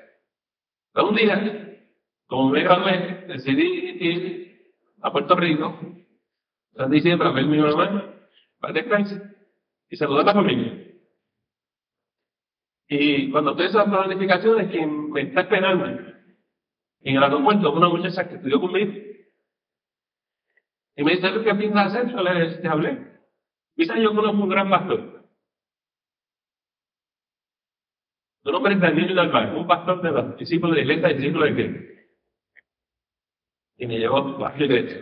Pero 0.92 1.08
un 1.08 1.16
día, 1.16 1.78
como 2.26 2.50
me 2.50 2.62
gradué, 2.62 3.24
decidí 3.28 3.96
ir 4.00 4.74
a 5.00 5.12
Puerto 5.12 5.34
Rico, 5.36 5.78
en 6.74 6.90
diciembre, 6.90 7.28
a 7.28 7.32
ver 7.32 7.46
mi 7.46 7.58
mamá, 7.58 8.14
para 8.58 8.72
descansar 8.72 9.34
y 9.88 9.96
saludar 9.96 10.22
a 10.22 10.26
la 10.26 10.34
familia. 10.34 10.92
Y 12.88 13.30
cuando 13.30 13.52
estoy 13.52 13.66
esas 13.66 13.88
planificaciones, 13.88 14.70
quien 14.70 15.10
me 15.10 15.22
está 15.22 15.42
esperando 15.42 15.86
en 15.86 17.16
el 17.16 17.22
aeropuerto, 17.22 17.72
una 17.72 17.88
muchacha 17.88 18.28
que 18.28 18.36
estudió 18.36 18.60
conmigo, 18.60 18.92
y 20.96 21.04
me 21.04 21.12
dice, 21.12 21.28
¿qué 21.44 21.54
piensas 21.54 21.94
hacer? 21.94 22.10
Yo 22.10 22.22
le 22.22 22.68
hablé. 22.68 23.12
Dice, 23.76 24.02
yo 24.02 24.14
conozco 24.14 24.42
un 24.42 24.48
gran 24.48 24.68
pastor. 24.68 25.22
Su 28.44 28.50
nombre 28.50 28.74
es 28.74 28.80
Daniel 28.80 29.14
Dalbar, 29.14 29.54
un 29.54 29.66
pastor 29.66 30.02
de 30.02 30.10
los 30.10 30.36
discípulos 30.36 30.76
de 30.76 30.84
la 30.84 30.92
iglesia 30.92 31.10
y 31.10 31.14
discípulos 31.14 31.48
de 31.48 31.54
Cristo 31.54 31.92
y 33.82 33.86
me 33.88 33.98
llevó 33.98 34.44
a 34.46 34.56
la 34.56 34.64
iglesia. 34.64 35.00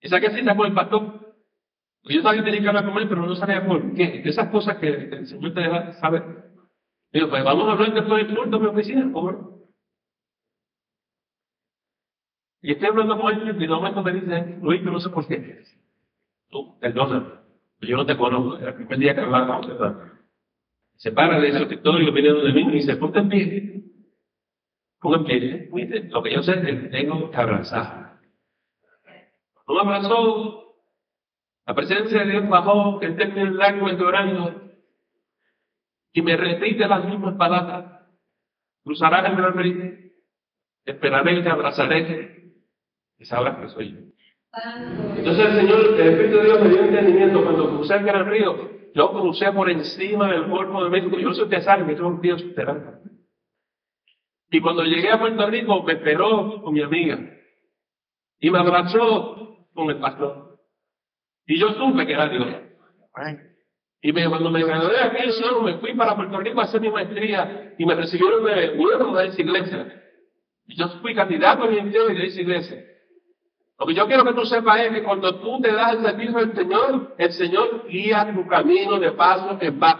¿Y 0.00 0.08
saqué 0.08 0.30
cita 0.30 0.56
con 0.56 0.68
el 0.68 0.74
pastor? 0.74 1.36
Yo 2.04 2.22
sabía 2.22 2.40
que 2.40 2.46
tenía 2.46 2.62
que 2.62 2.68
hablar 2.68 2.86
con 2.86 3.02
él, 3.02 3.08
pero 3.10 3.26
no 3.26 3.34
sabía 3.34 3.66
por 3.66 3.92
qué. 3.92 4.22
Esas 4.24 4.48
cosas 4.48 4.78
que 4.78 4.88
el 4.88 5.26
Señor 5.26 5.52
te 5.52 5.60
deja 5.60 5.92
saber. 6.00 6.22
Digo, 7.12 7.28
pues 7.28 7.44
vamos 7.44 7.68
a 7.68 7.72
hablar 7.72 7.92
después 7.92 8.26
del 8.26 8.34
culto 8.34 8.58
mi 8.58 8.66
oficina, 8.68 9.02
por 9.12 9.34
favor. 9.34 9.57
Y 12.60 12.72
estoy 12.72 12.88
hablando 12.88 13.20
con 13.20 13.32
él 13.32 13.62
y 13.62 13.68
momento 13.68 14.02
me 14.02 14.12
dice, 14.12 14.58
Luis, 14.60 14.82
yo 14.82 14.90
no 14.90 15.00
sé 15.00 15.10
por 15.10 15.26
qué. 15.26 15.62
Tú, 16.50 16.78
perdona, 16.80 17.42
yo 17.80 17.96
no 17.96 18.06
te 18.06 18.16
conozco, 18.16 18.56
el 18.56 18.74
primer 18.74 18.98
día 18.98 19.14
que 19.14 19.20
hablaba 19.20 19.60
con 19.60 20.20
Se 20.96 21.12
para 21.12 21.38
de 21.38 21.48
ese 21.48 21.62
escritorio, 21.62 22.12
viene 22.12 22.30
donde 22.30 22.52
mí 22.52 22.62
y 22.62 22.72
dice, 22.72 22.96
ponte 22.96 23.20
en 23.20 23.28
pie. 23.28 23.82
Ponte 25.00 25.32
en 25.32 25.70
pie. 25.70 26.08
Lo 26.10 26.22
que 26.22 26.34
yo 26.34 26.42
sé 26.42 26.52
es 26.52 26.60
que 26.60 26.72
tengo 26.88 27.30
que 27.30 27.36
abrazar. 27.36 28.18
No 29.68 29.74
me 29.74 29.80
abrazó, 29.80 30.74
la 31.66 31.74
presencia 31.74 32.24
de 32.24 32.30
Dios 32.30 32.48
bajó, 32.48 32.98
que 32.98 33.08
esté 33.08 33.24
en 33.24 33.38
el 33.38 33.56
lago 33.56 33.88
llorando, 33.90 34.62
y 36.12 36.22
me 36.22 36.36
repite 36.36 36.88
las 36.88 37.04
mismas 37.04 37.36
palabras. 37.36 38.06
Cruzarás 38.82 39.30
el 39.30 39.52
río, 39.52 39.92
esperaré 40.86 41.34
y 41.34 41.42
te 41.42 41.50
abrazaré, 41.50 42.37
y 43.18 43.24
sabrás 43.24 43.58
que 43.58 43.68
soy 43.68 43.92
yo. 43.92 43.98
Entonces 45.16 45.46
el 45.46 45.54
Señor, 45.56 46.00
el 46.00 46.08
Espíritu 46.08 46.36
de 46.38 46.44
Dios 46.44 46.62
me 46.62 46.68
dio 46.68 46.84
entendimiento. 46.84 47.42
Cuando 47.44 47.68
crucé 47.68 47.94
el 47.94 48.04
gran 48.04 48.26
río, 48.26 48.70
yo 48.94 49.10
crucé 49.10 49.52
por 49.52 49.70
encima 49.70 50.30
del 50.30 50.46
cuerpo 50.48 50.84
de 50.84 50.90
México. 50.90 51.18
Yo 51.18 51.28
no 51.28 51.34
sé 51.34 51.42
usted 51.42 51.62
sabe 51.62 51.94
que 51.94 52.02
un 52.02 52.20
tío 52.20 52.36
esperando. 52.36 52.98
Y 54.50 54.60
cuando 54.60 54.82
llegué 54.84 55.10
a 55.10 55.18
Puerto 55.18 55.46
Rico, 55.46 55.82
me 55.82 55.92
esperó 55.92 56.62
con 56.62 56.72
mi 56.72 56.82
amiga. 56.82 57.18
Y 58.40 58.50
me 58.50 58.58
abrazó 58.58 59.66
con 59.74 59.90
el 59.90 59.98
pastor. 59.98 60.58
Y 61.46 61.58
yo 61.58 61.70
supe 61.74 62.06
que 62.06 62.12
era 62.12 62.28
Dios. 62.28 62.46
Y 64.00 64.12
me, 64.12 64.28
cuando 64.28 64.50
me 64.50 64.64
gradué 64.64 64.92
de 64.92 65.02
aquí, 65.02 65.30
yo 65.42 65.62
me 65.62 65.78
fui 65.78 65.92
para 65.94 66.16
Puerto 66.16 66.38
Rico 66.38 66.60
a 66.60 66.64
hacer 66.64 66.80
mi 66.80 66.88
maestría 66.88 67.74
y 67.76 67.84
me 67.84 67.94
recibieron 67.94 68.44
de 68.44 68.76
nuevo 68.76 69.16
de 69.16 69.26
esa 69.26 69.40
iglesia. 69.40 70.02
Y 70.66 70.76
yo 70.76 70.88
fui 71.00 71.14
candidato 71.14 71.64
a 71.64 71.66
mi 71.66 71.76
de 71.90 72.26
esa 72.26 72.40
iglesia. 72.40 72.84
Lo 73.78 73.86
que 73.86 73.94
yo 73.94 74.06
quiero 74.06 74.24
que 74.24 74.32
tú 74.32 74.44
sepas 74.44 74.80
es 74.80 74.90
que 74.90 75.04
cuando 75.04 75.36
tú 75.36 75.60
te 75.60 75.72
das 75.72 75.94
el 75.94 76.02
servicio 76.02 76.38
del 76.38 76.54
Señor, 76.54 77.14
el 77.16 77.32
Señor 77.32 77.88
guía 77.88 78.32
tu 78.34 78.46
camino 78.48 78.98
de 78.98 79.12
paso 79.12 79.56
en 79.60 79.78
paz. 79.78 79.96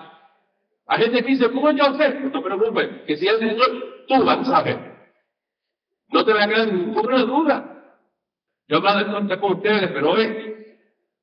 Hay 0.87 1.03
gente 1.03 1.23
que 1.23 1.29
dice, 1.29 1.51
¿cómo 1.53 1.71
yo 1.71 1.95
sé? 1.95 2.19
No 2.21 2.33
te 2.33 2.41
preocupes, 2.41 3.03
que 3.07 3.17
si 3.17 3.29
el 3.29 3.39
Señor, 3.39 4.05
tú 4.09 4.25
vas 4.25 4.39
a 4.39 4.45
saber. 4.45 4.99
No 6.09 6.25
te 6.25 6.33
va 6.33 6.45
a 6.45 6.49
quedar 6.49 6.73
ninguna 6.73 7.19
duda. 7.25 7.75
Yo 8.67 8.79
a 8.79 9.03
dar 9.03 9.41
con 9.41 9.53
ustedes, 9.53 9.91
pero 9.93 10.11
hoy 10.11 10.57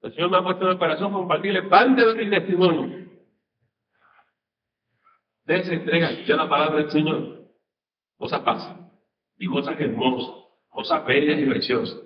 el 0.01 0.13
Señor 0.13 0.31
me 0.31 0.37
ha 0.37 0.43
puesto 0.43 0.65
en 0.65 0.71
el 0.71 0.77
corazón 0.77 1.11
compartirle 1.11 1.63
parte 1.63 2.05
de 2.05 2.13
mi 2.13 2.29
testimonio. 2.29 3.05
De 5.43 5.55
esa 5.57 5.73
entrega 5.73 6.11
ya 6.25 6.35
la 6.37 6.47
palabra 6.47 6.77
del 6.77 6.91
Señor. 6.91 7.49
Cosas 8.17 8.39
pasan. 8.41 8.91
Y 9.37 9.47
cosas 9.47 9.79
hermosas. 9.79 10.43
Cosas 10.69 11.05
bellas 11.05 11.39
y 11.39 11.45
preciosas. 11.45 12.04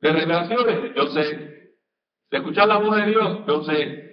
De 0.00 0.12
revelaciones, 0.12 0.94
yo 0.94 1.06
sé. 1.08 1.56
De 2.30 2.38
escuchar 2.38 2.68
la 2.68 2.78
voz 2.78 2.96
de 2.96 3.06
Dios, 3.06 3.40
yo 3.46 3.64
sé. 3.64 4.06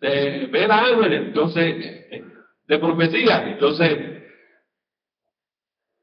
De 0.00 0.48
ver 0.52 0.70
a 0.70 0.84
ángeles, 0.84 1.34
yo 1.34 1.48
sé. 1.48 2.24
De 2.66 2.78
profecía, 2.78 3.58
yo 3.58 3.72
sé. 3.72 4.16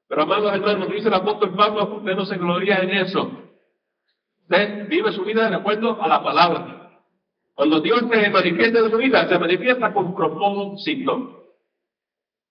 Pero 0.07 0.23
amados 0.23 0.53
hermanos, 0.53 0.91
dice 0.91 1.07
el 1.07 1.13
apóstol 1.13 1.55
Pablo, 1.55 1.95
usted 1.97 2.15
no 2.15 2.25
se 2.25 2.37
gloria 2.37 2.77
en 2.77 2.89
eso. 2.91 3.31
Usted 4.43 4.87
vive 4.87 5.11
su 5.11 5.23
vida 5.23 5.49
de 5.49 5.55
acuerdo 5.55 6.01
a 6.01 6.07
la 6.07 6.23
palabra. 6.23 7.01
Cuando 7.55 7.79
Dios 7.81 8.01
se 8.11 8.29
manifiesta 8.29 8.79
en 8.79 8.91
su 8.91 8.97
vida, 8.97 9.27
se 9.27 9.39
manifiesta 9.39 9.93
con 9.93 10.15
propósito. 10.15 11.43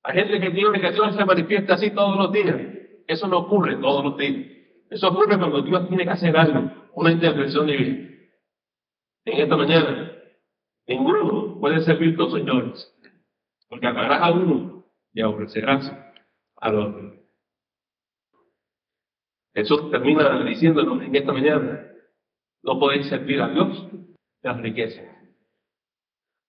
Hay 0.05 0.15
gente 0.15 0.41
que 0.41 0.51
tiene 0.51 0.81
que 0.81 0.93
Dios 0.93 1.15
se 1.15 1.25
manifiesta 1.25 1.75
así 1.75 1.91
todos 1.91 2.17
los 2.17 2.33
días. 2.33 2.57
Eso 3.07 3.29
no 3.29 3.39
ocurre 3.39 3.77
todos 3.77 4.05
los 4.05 4.17
días. 4.17 4.62
Eso 4.93 5.09
ocurre 5.09 5.39
cuando 5.39 5.63
Dios 5.63 5.89
tiene 5.89 6.05
que 6.05 6.11
hacer 6.11 6.37
algo, 6.37 6.71
una 6.93 7.13
intervención 7.13 7.67
divina. 7.67 8.11
En 9.25 9.41
esta 9.41 9.57
mañana, 9.57 10.13
ninguno 10.87 11.59
puede 11.59 11.81
servir 11.81 12.15
dos 12.15 12.35
señores, 12.35 12.95
porque 13.71 13.87
amarás 13.87 14.21
a 14.21 14.33
uno 14.33 14.85
y 15.15 15.23
aborrecerás 15.23 15.91
al 16.57 16.79
otro. 16.79 17.15
Jesús 19.55 19.91
termina 19.91 20.45
diciéndonos 20.45 21.03
en 21.03 21.17
esta 21.17 21.33
mañana, 21.33 21.87
no 22.63 22.79
podéis 22.79 23.09
servir 23.09 23.41
a 23.41 23.49
Dios 23.49 23.91
de 23.93 24.15
las 24.43 24.61
riquezas. 24.61 25.07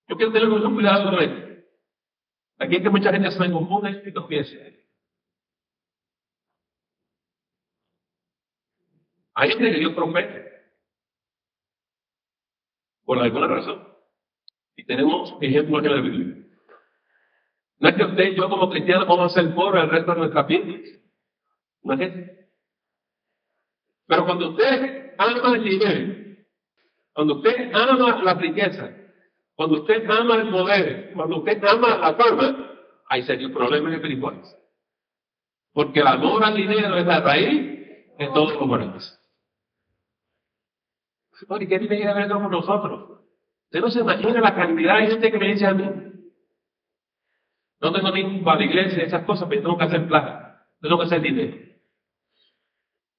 Yo 0.10 0.18
quiero 0.18 0.34
tener 0.34 0.50
mucho 0.50 0.70
cuidado 0.74 1.10
con 1.10 1.24
esto. 1.24 1.64
Aquí 2.60 2.76
es 2.76 2.82
que 2.82 2.90
mucha 2.90 3.12
gente 3.14 3.32
se 3.32 3.40
me 3.40 3.52
confunde 3.52 4.04
y 4.06 4.12
confiesa. 4.12 4.58
Hay 9.36 9.50
gente 9.52 9.72
que 9.72 9.80
Dios 9.80 9.94
promete. 9.94 10.52
Por 13.06 13.20
alguna 13.20 13.48
razón. 13.48 13.88
Y 14.76 14.86
tenemos 14.86 15.36
ejemplos 15.42 15.84
en 15.84 15.96
la 15.96 16.02
Biblia. 16.02 16.44
No 17.80 17.90
es 17.90 17.96
que 17.96 18.04
usted 18.04 18.24
y 18.24 18.36
yo 18.36 18.50
como 18.50 18.70
cristianos 18.70 19.08
vamos 19.08 19.32
a 19.32 19.42
ser 19.42 19.54
pobres 19.54 19.84
el 19.84 19.90
resto 19.90 20.14
de 20.14 20.20
nuestra 20.20 20.44
vida. 20.44 20.66
No 21.84 21.94
es 21.94 22.02
eso. 22.02 22.32
Pero 24.08 24.26
cuando 24.26 24.50
usted 24.50 25.16
ama 25.18 25.56
el 25.56 25.64
dinero, 25.64 26.36
cuando 27.14 27.36
usted 27.36 27.74
ama 27.74 28.22
la 28.24 28.34
riqueza, 28.36 28.90
cuando 29.56 29.82
usted 29.82 30.10
ama 30.10 30.36
el 30.36 30.50
poder, 30.50 31.14
cuando 31.14 31.38
usted 31.38 31.64
ama 31.64 31.98
la 31.98 32.14
fama, 32.16 32.72
hay 33.08 33.24
serios 33.24 33.52
problemas 33.52 33.94
espirituales. 33.94 34.56
Porque 35.74 36.00
el 36.00 36.08
amor 36.08 36.44
al 36.44 36.56
dinero 36.56 36.98
es 36.98 37.06
la 37.06 37.22
raíz 37.22 38.18
de 38.18 38.28
todos 38.34 38.54
los 38.54 38.58
problemas. 41.46 41.64
¿Y 41.64 41.68
qué 41.68 41.80
tiene 41.80 41.98
que 41.98 42.14
ver 42.14 42.30
con 42.30 42.52
nosotros? 42.52 43.22
Usted 43.66 43.82
no 43.82 43.90
se 43.90 44.00
imagina 44.02 44.42
la 44.42 44.56
cantidad 44.56 45.00
de 45.00 45.08
gente 45.08 45.32
que 45.32 45.38
me 45.40 45.48
dice 45.48 45.66
a 45.66 45.74
mí. 45.74 45.90
No 47.82 47.92
tengo 47.92 48.12
ni 48.12 48.42
para 48.42 48.60
la 48.60 48.66
iglesia, 48.66 49.04
esas 49.04 49.26
cosas, 49.26 49.48
pero 49.50 49.62
tengo 49.62 49.78
que 49.78 49.84
hacer 49.84 50.08
plata, 50.08 50.68
tengo 50.80 50.98
que 51.00 51.06
hacer 51.06 51.22
dinero. 51.22 51.58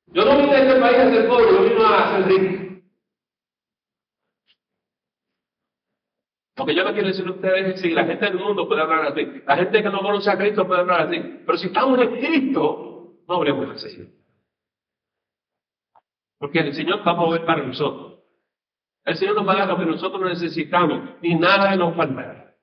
Yo 0.07 0.25
no 0.25 0.37
vine 0.39 0.53
a 0.53 0.63
este 0.63 0.81
país 0.81 0.99
a 0.99 1.11
ser 1.11 1.29
pobre, 1.29 1.47
yo 1.51 1.63
vine 1.65 1.85
a 1.85 2.17
ser 2.17 2.29
rico. 2.29 2.65
Porque 6.55 6.75
yo 6.75 6.85
no 6.85 6.93
quiero 6.93 7.09
decir 7.09 7.27
a 7.27 7.33
ustedes 7.33 7.81
si 7.81 7.91
la 7.91 8.05
gente 8.05 8.25
del 8.25 8.39
mundo 8.39 8.69
puede 8.69 8.81
hablar 8.81 9.07
así, 9.07 9.27
la 9.45 9.57
gente 9.57 9.83
que 9.83 9.91
no 9.91 10.01
conoce 10.01 10.31
a 10.31 10.39
Cristo 10.39 10.67
puede 10.67 10.83
hablar 10.83 11.09
así, 11.09 11.43
pero 11.45 11.59
si 11.59 11.67
estamos 11.67 11.99
en 11.99 12.17
Cristo, 12.17 13.17
no 13.27 13.35
habremos 13.35 13.69
necesidad. 13.69 14.09
Porque 16.39 16.61
el 16.61 16.75
Señor 16.75 17.07
va 17.07 17.13
a 17.13 17.17
mover 17.17 17.45
para 17.45 17.65
nosotros. 17.65 18.14
El 19.05 19.17
Señor 19.17 19.35
nos 19.37 19.47
va 19.47 19.67
lo 19.67 19.79
que 19.79 19.87
nosotros 19.87 20.23
necesitamos, 20.23 21.21
ni 21.21 21.35
nada 21.35 21.77
nos 21.77 21.95
faltará. 21.95 22.55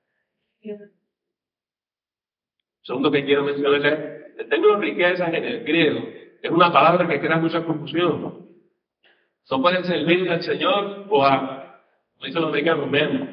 Segundo 2.82 3.10
que 3.12 3.24
quiero 3.24 3.44
mencionarles, 3.44 4.34
el 4.38 4.48
término 4.48 4.76
riquezas 4.76 5.28
en 5.28 5.44
el 5.44 5.64
griego 5.64 6.00
es 6.42 6.50
una 6.50 6.72
palabra 6.72 7.06
que 7.06 7.20
crea 7.20 7.36
mucha 7.36 7.64
confusión. 7.64 8.22
¿no? 8.22 9.62
pueden 9.62 9.84
servir 9.84 10.28
al 10.30 10.42
Señor 10.42 11.06
o 11.08 11.24
a, 11.24 11.80
como 12.14 12.26
dicen 12.26 12.42
los 12.42 12.50
americanos, 12.50 12.90
menos. 12.90 13.28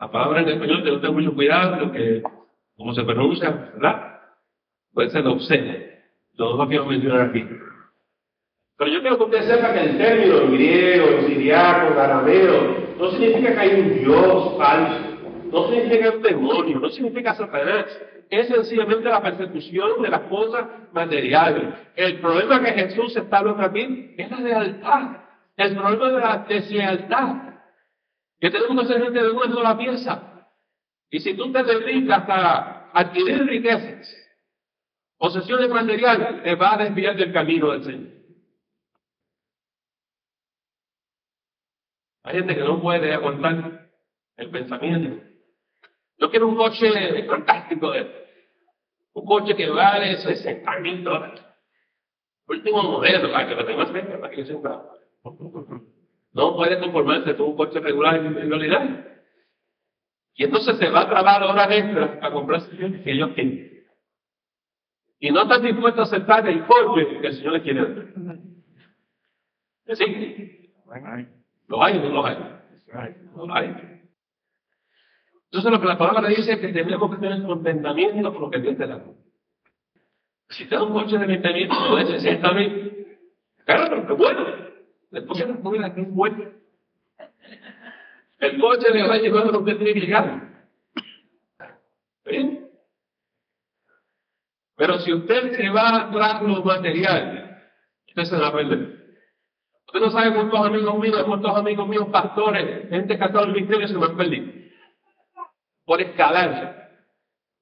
La 0.00 0.10
palabra 0.10 0.40
en 0.40 0.48
español 0.48 0.82
tengo 0.82 0.96
que 0.96 1.06
tener 1.06 1.16
mucho 1.16 1.34
cuidado, 1.34 1.78
porque 1.78 2.22
como 2.76 2.94
se 2.94 3.04
pronuncia, 3.04 3.50
¿verdad? 3.50 4.20
Puede 4.92 5.10
ser 5.10 5.26
obsceno. 5.26 5.74
Yo 6.32 6.50
no 6.50 6.56
lo 6.56 6.68
quiero 6.68 6.86
mencionar 6.86 7.28
aquí. 7.28 7.46
Pero 8.76 8.90
yo 8.90 9.00
quiero 9.00 9.18
que 9.18 9.24
usted 9.24 9.42
sepa 9.42 9.72
que 9.72 9.80
el 9.80 9.98
término 9.98 10.50
griego, 10.50 11.22
siriaco, 11.26 11.98
arameo, 11.98 12.94
no 12.98 13.10
significa 13.12 13.54
que 13.54 13.60
hay 13.60 13.80
un 13.80 14.04
Dios 14.04 14.58
falso 14.58 15.14
no 15.54 15.68
significa 15.70 16.10
un 16.10 16.22
demonio, 16.22 16.80
no 16.80 16.88
significa 16.90 17.34
Satanás. 17.34 17.86
Es 18.28 18.48
sencillamente 18.48 19.08
la 19.08 19.22
persecución 19.22 20.02
de 20.02 20.08
las 20.08 20.22
cosas 20.22 20.66
materiales. 20.92 21.74
El 21.94 22.18
problema 22.18 22.60
que 22.60 22.72
Jesús 22.72 23.16
está 23.16 23.38
hablando 23.38 23.62
aquí 23.62 24.14
es 24.18 24.30
la 24.30 24.40
lealtad. 24.40 25.16
El 25.56 25.76
problema 25.76 26.10
de 26.10 26.20
la 26.20 26.44
deslealtad. 26.48 27.36
Que 28.40 28.50
tenemos 28.50 28.82
que 28.82 28.92
ser 28.92 29.02
gente 29.04 29.22
de 29.22 29.30
una 29.30 29.52
sola 29.52 29.78
pieza. 29.78 30.48
Y 31.10 31.20
si 31.20 31.34
tú 31.34 31.52
te 31.52 31.62
dedicas 31.62 32.24
a 32.28 32.90
adquirir 32.92 33.46
riquezas, 33.46 34.12
posesiones 35.16 35.68
materiales, 35.68 36.42
te 36.42 36.54
va 36.56 36.74
a 36.74 36.78
desviar 36.78 37.14
del 37.14 37.32
camino 37.32 37.70
del 37.70 37.84
Señor. 37.84 38.23
Hay 42.24 42.36
gente 42.38 42.54
que 42.54 42.64
no 42.64 42.80
puede 42.82 43.12
aguantar 43.12 43.88
el 44.36 44.50
pensamiento 44.50 45.34
yo 46.18 46.30
quiero 46.30 46.48
un 46.48 46.56
coche 46.56 47.24
fantástico, 47.26 47.92
un 49.14 49.24
coche 49.26 49.56
que 49.56 49.68
vale 49.68 50.16
60 50.16 50.78
mil 50.80 51.04
dólares. 51.04 51.44
Último 52.46 52.82
modelo, 52.82 53.32
para 53.32 53.48
que 53.48 53.54
lo 53.54 53.64
tengas 53.64 53.90
cerca, 53.90 54.20
para 54.20 54.30
que 54.30 54.44
yo 54.44 54.46
sepa. 54.46 54.90
No 56.32 56.56
puede 56.56 56.78
conformarse 56.78 57.36
con 57.36 57.50
un 57.50 57.56
coche 57.56 57.80
regular 57.80 58.16
en 58.16 58.50
realidad. 58.50 59.06
Y 60.34 60.44
entonces 60.44 60.78
se 60.78 60.88
va 60.90 61.02
a 61.02 61.08
trabar 61.08 61.42
horas 61.42 61.70
extras 61.70 62.18
a 62.22 62.30
comprarse 62.30 62.76
que 62.76 63.12
ellos 63.12 63.30
quieren. 63.34 63.84
Y 65.20 65.30
no 65.30 65.42
están 65.42 65.62
dispuestos 65.62 66.12
a 66.12 66.16
aceptar 66.16 66.46
el 66.48 66.64
golpe 66.64 67.20
que 67.20 67.26
el 67.26 67.34
Señor 67.34 67.52
les 67.54 67.62
quiere 67.62 67.80
dar. 67.80 68.36
Sí. 69.96 70.72
Lo 71.74 71.82
hay 71.82 71.98
o 71.98 72.02
no 72.02 72.08
lo 72.10 72.24
hay. 72.24 72.36
Lo 73.34 73.52
hay. 73.52 73.66
Entonces 75.46 75.72
lo 75.72 75.80
que 75.80 75.86
la 75.86 75.98
palabra 75.98 76.28
dice 76.28 76.52
es 76.52 76.60
que 76.60 76.68
tenemos 76.68 77.10
que 77.10 77.20
tener 77.20 77.42
contentamiento 77.42 78.32
con 78.32 78.42
lo 78.42 78.50
que 78.50 78.60
Dios 78.60 78.76
te 78.76 78.86
da. 78.86 79.02
Si 80.50 80.66
te 80.66 80.76
da 80.76 80.84
un 80.84 80.92
coche 80.92 81.18
de 81.18 81.26
20 81.26 81.52
mil, 81.52 81.68
de 81.68 82.06
60 82.06 82.52
mil, 82.52 83.18
claro, 83.64 84.02
pero 84.02 84.16
bueno. 84.16 84.46
Después 85.10 85.42
que 85.42 85.46
no 85.48 85.94
que 85.94 86.00
es 86.00 86.10
bueno. 86.12 86.52
El 88.38 88.60
coche 88.60 88.90
le 88.92 89.08
va 89.08 89.14
a 89.14 89.18
llevar 89.18 89.48
a 89.48 89.50
lo 89.50 89.64
que 89.64 89.74
tiene 89.74 89.94
que 89.94 90.00
llegar. 90.00 90.68
¿Ven? 92.24 92.70
Pero 94.76 94.98
si 95.00 95.12
usted 95.12 95.56
se 95.56 95.70
va 95.70 96.08
tras 96.12 96.40
lo 96.42 96.62
material, 96.62 97.60
usted 98.06 98.22
se 98.22 98.36
va 98.36 98.48
a 98.48 98.52
perder. 98.52 99.03
Usted 99.94 100.06
no 100.06 100.10
sabe 100.10 100.34
cuántos 100.34 100.66
amigos 100.66 100.98
míos, 100.98 101.22
cuántos 101.24 101.56
amigos 101.56 101.86
míos, 101.86 102.08
pastores, 102.10 102.88
gente 102.88 103.16
que 103.16 103.22
ha 103.22 103.26
estado 103.28 103.44
en 103.44 103.50
el 103.50 103.54
ministerio 103.54 103.86
se 103.86 103.94
me 103.94 104.06
han 104.06 104.16
perdido. 104.16 104.52
Por 105.84 106.00
escalar, 106.00 106.90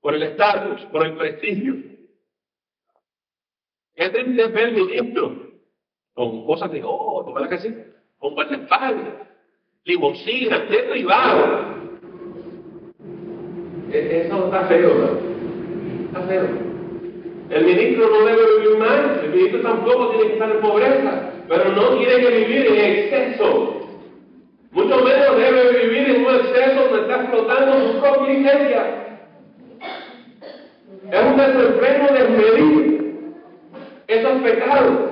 por 0.00 0.14
el 0.14 0.22
estatus, 0.22 0.80
por 0.86 1.04
el 1.04 1.14
prestigio. 1.18 1.74
Es 3.94 4.12
de 4.14 4.22
ver 4.48 4.72
ministros 4.72 5.32
con 6.14 6.46
cosas 6.46 6.72
de 6.72 6.80
oh, 6.82 7.34
¿verdad 7.34 7.50
que 7.50 7.58
sí? 7.58 7.76
Con 8.16 8.32
guardaespaldas, 8.32 9.28
limosinas, 9.84 10.70
de 10.70 10.78
privado. 10.84 11.66
E-, 13.92 14.22
eso 14.24 14.44
está 14.46 14.64
feo, 14.68 14.94
¿no? 14.94 16.06
Está 16.06 16.22
feo. 16.22 16.48
El 17.50 17.66
ministro 17.66 18.08
no 18.08 18.24
debe 18.24 18.58
vivir 18.58 18.78
mal, 18.78 19.20
el 19.22 19.30
ministro 19.32 19.60
tampoco 19.60 20.12
tiene 20.12 20.28
que 20.28 20.32
estar 20.32 20.50
en 20.50 20.60
pobreza, 20.62 21.31
pero 21.52 21.70
no 21.72 21.98
tiene 21.98 22.16
que 22.16 22.30
vivir 22.30 22.66
en 22.66 22.78
exceso. 22.78 23.86
Mucho 24.70 25.04
menos 25.04 25.36
debe 25.36 25.84
vivir 25.84 26.16
en 26.16 26.24
un 26.24 26.34
exceso 26.34 26.80
donde 26.80 27.02
está 27.02 27.16
explotando 27.16 27.92
su 27.92 28.00
propia 28.00 28.32
iglesia. 28.32 29.18
Es 31.10 31.24
un 31.26 31.36
desenfreno 31.36 32.06
desmedido. 32.14 33.04
Eso 34.06 34.28
es 34.28 34.42
pecado. 34.42 35.10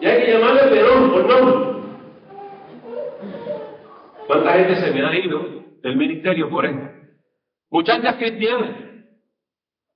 Y 0.00 0.06
hay 0.06 0.24
que 0.24 0.32
llamarle 0.32 0.62
perdón 0.62 1.12
por 1.12 1.26
nombre. 1.28 1.82
¿Cuánta 4.26 4.52
gente 4.54 4.74
se 4.74 4.90
me 4.90 5.06
ha 5.06 5.16
ido 5.16 5.40
del 5.84 5.96
ministerio 5.96 6.50
por 6.50 6.66
eso? 6.66 6.80
Muchachas 7.70 8.16
cristianas 8.16 8.70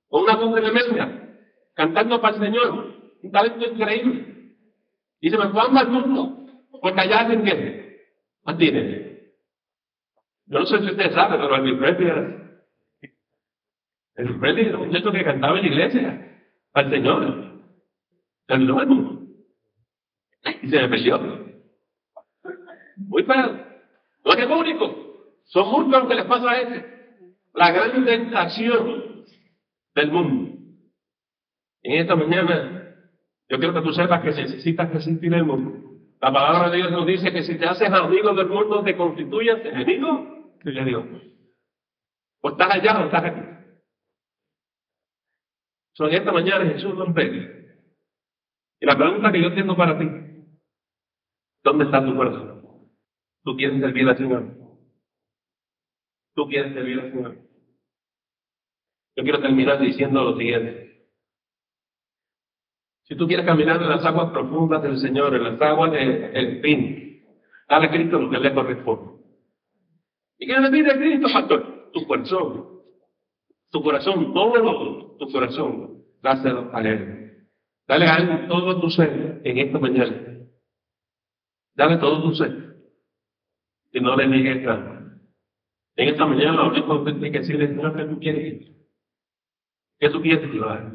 con 0.07 0.23
una 0.23 0.37
voz 0.37 0.55
tremenda, 0.55 1.35
cantando 1.73 2.21
para 2.21 2.37
el 2.37 2.43
Señor, 2.43 2.93
un 3.21 3.31
talento 3.33 3.65
increíble. 3.65 4.34
Me 5.31 5.49
fue 5.49 5.61
al 5.61 5.89
mundo, 5.89 6.47
porque 6.81 7.01
allá 7.01 7.27
se 7.27 7.33
entiende. 7.33 7.99
Mantiene. 8.43 9.05
Yo 10.45 10.59
no 10.59 10.65
sé 10.65 10.79
si 10.79 10.85
usted 10.85 11.11
sabe, 11.13 11.37
pero 11.37 11.55
el 11.55 11.79
Presley 11.79 12.07
era. 12.07 12.61
El 14.15 14.39
Presley 14.39 14.67
era 14.67 14.77
un 14.77 14.87
muchacho 14.87 15.11
que 15.11 15.23
cantaba 15.23 15.57
en 15.57 15.65
la 15.65 15.71
iglesia, 15.71 16.41
el 16.75 16.89
Señor. 16.91 17.45
El 18.47 18.67
mundo. 18.67 19.25
Y 20.61 20.69
se 20.69 20.81
me 20.81 20.89
perdió. 20.89 21.19
Muy 22.97 23.23
feo. 23.23 23.65
No 24.23 24.31
es 24.31 24.37
el 24.37 24.51
único. 24.51 25.05
Son 25.45 25.67
muchos 25.69 26.01
los 26.01 26.07
que 26.07 26.15
les 26.15 26.25
pasa 26.25 26.51
a 26.51 26.61
ese. 26.61 26.85
La 27.55 27.71
gran 27.71 28.05
tentación 28.05 29.25
del 29.95 30.11
mundo. 30.11 30.55
En 31.81 32.01
esta 32.01 32.15
mañana, 32.15 32.84
quiero 33.57 33.73
que 33.73 33.81
tú 33.81 33.93
sepas 33.93 34.21
que 34.21 34.29
necesitas 34.29 34.91
resistir 34.91 35.33
el 35.33 35.43
mundo. 35.43 35.95
La 36.21 36.31
palabra 36.31 36.69
de 36.69 36.77
Dios 36.77 36.91
nos 36.91 37.05
dice 37.05 37.31
que 37.31 37.43
si 37.43 37.57
te 37.57 37.65
haces 37.65 37.89
amigo 37.91 38.33
del 38.33 38.47
mundo, 38.47 38.83
te 38.83 38.95
constituyes 38.95 39.63
enemigo 39.65 40.55
de 40.63 40.85
Dios. 40.85 41.05
O 42.41 42.49
estás 42.49 42.71
allá 42.71 42.99
o 43.01 43.05
estás 43.05 43.23
aquí. 43.25 43.41
So, 45.93 46.07
en 46.07 46.15
esta 46.15 46.31
mañana 46.31 46.65
Jesús 46.71 46.95
nos 46.95 47.13
ve. 47.13 47.79
Y 48.81 48.85
la 48.85 48.97
pregunta 48.97 49.31
que 49.31 49.41
yo 49.41 49.53
tengo 49.53 49.77
para 49.77 49.97
ti, 49.97 50.05
¿dónde 51.63 51.85
está 51.85 52.05
tu 52.05 52.15
corazón? 52.15 52.89
¿Tú 53.43 53.55
quieres 53.55 53.79
servir 53.79 54.09
al 54.09 54.17
Señor? 54.17 54.43
¿Tú 56.33 56.47
quieres 56.47 56.73
servir 56.73 56.99
al 56.99 57.11
Señor? 57.11 57.37
Yo 59.15 59.23
quiero 59.23 59.41
terminar 59.41 59.79
diciendo 59.79 60.23
lo 60.23 60.37
siguiente. 60.37 60.94
Si 63.05 63.15
tú 63.15 63.27
quieres 63.27 63.45
caminar 63.45 63.81
en 63.81 63.89
las 63.89 64.03
aguas 64.03 64.31
profundas 64.31 64.81
del 64.81 64.97
Señor, 64.97 65.35
en 65.35 65.43
las 65.43 65.61
aguas 65.61 65.91
del 65.91 66.61
fin, 66.61 67.23
dale 67.69 67.85
a 67.85 67.91
Cristo 67.91 68.19
lo 68.19 68.29
que 68.31 68.39
le 68.39 68.53
corresponde. 68.53 69.23
¿Y 70.39 70.47
qué 70.47 70.59
le 70.59 70.71
pide 70.71 70.91
a 70.91 70.97
Cristo, 70.97 71.27
pastor? 71.31 71.91
Tu 71.93 72.05
corazón. 72.07 72.75
Tu 73.71 73.83
corazón, 73.83 74.33
todo 74.33 75.17
tu 75.17 75.31
corazón, 75.31 76.03
dáselo 76.21 76.69
a 76.73 76.81
Él. 76.81 77.47
Dale 77.87 78.05
a 78.05 78.17
Él 78.17 78.47
todo 78.47 78.81
tu 78.81 78.89
ser 78.89 79.41
en 79.43 79.57
esta 79.57 79.79
mañana. 79.79 80.47
Dale 81.75 81.97
todo 81.97 82.23
tu 82.23 82.33
ser. 82.35 82.75
Y 83.91 83.99
no 83.99 84.15
le 84.15 84.27
niegues 84.27 84.63
nada. 84.63 85.19
En 85.95 86.09
esta 86.09 86.25
mañana 86.25 86.53
lo 86.53 86.69
único 86.69 87.05
que 87.05 87.11
tienes 87.13 87.31
que 87.31 87.39
decirle 87.39 87.65
es 87.65 87.95
que 87.95 88.05
tú 88.05 88.19
quieres 88.19 88.71
¿Qué 89.99 90.09
tú 90.09 90.21
quieres 90.21 90.51
llevar? 90.51 90.94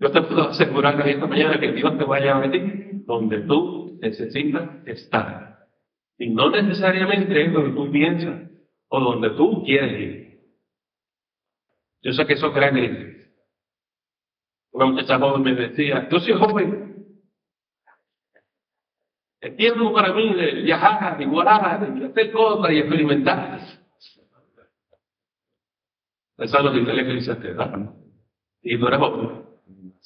Yo 0.00 0.10
te 0.10 0.22
puedo 0.22 0.48
asegurar 0.48 1.02
que 1.02 1.10
esta 1.10 1.26
mañana 1.26 1.60
que 1.60 1.72
Dios 1.72 1.98
te 1.98 2.04
vaya 2.04 2.34
a 2.34 2.40
meter 2.40 3.04
donde 3.04 3.40
tú 3.42 3.98
necesitas 4.00 4.86
estar. 4.86 5.68
Y 6.16 6.30
no 6.30 6.50
necesariamente 6.50 7.48
donde 7.50 7.72
tú 7.72 7.90
piensas 7.90 8.50
o 8.88 9.00
donde 9.00 9.30
tú 9.30 9.62
quieres 9.62 10.00
ir. 10.00 10.40
Yo 12.02 12.12
sé 12.12 12.26
que 12.26 12.32
eso 12.32 12.50
crea 12.50 12.70
crisis. 12.70 13.10
Una 14.72 14.86
muchacha 14.86 15.18
joven 15.18 15.42
me 15.42 15.54
decía, 15.54 16.08
yo 16.10 16.18
soy 16.18 16.32
joven. 16.32 17.20
Es 19.40 19.56
tiempo 19.56 19.92
para 19.92 20.14
mí 20.14 20.34
de 20.34 20.62
viajar, 20.62 21.20
y 21.20 21.26
volar, 21.26 21.94
de 21.94 22.06
hacer 22.06 22.32
cosas 22.32 22.70
y 22.72 22.78
experimentar. 22.78 23.60
Eso 26.38 26.58
es 26.58 26.64
lo 26.64 26.72
que 26.72 26.80
la 26.80 27.02
iglesia 27.02 27.38
te 27.38 27.52
da. 27.52 27.94
Y 28.62 28.78
tú 28.78 28.86
eres 28.86 28.98
joven, 28.98 29.39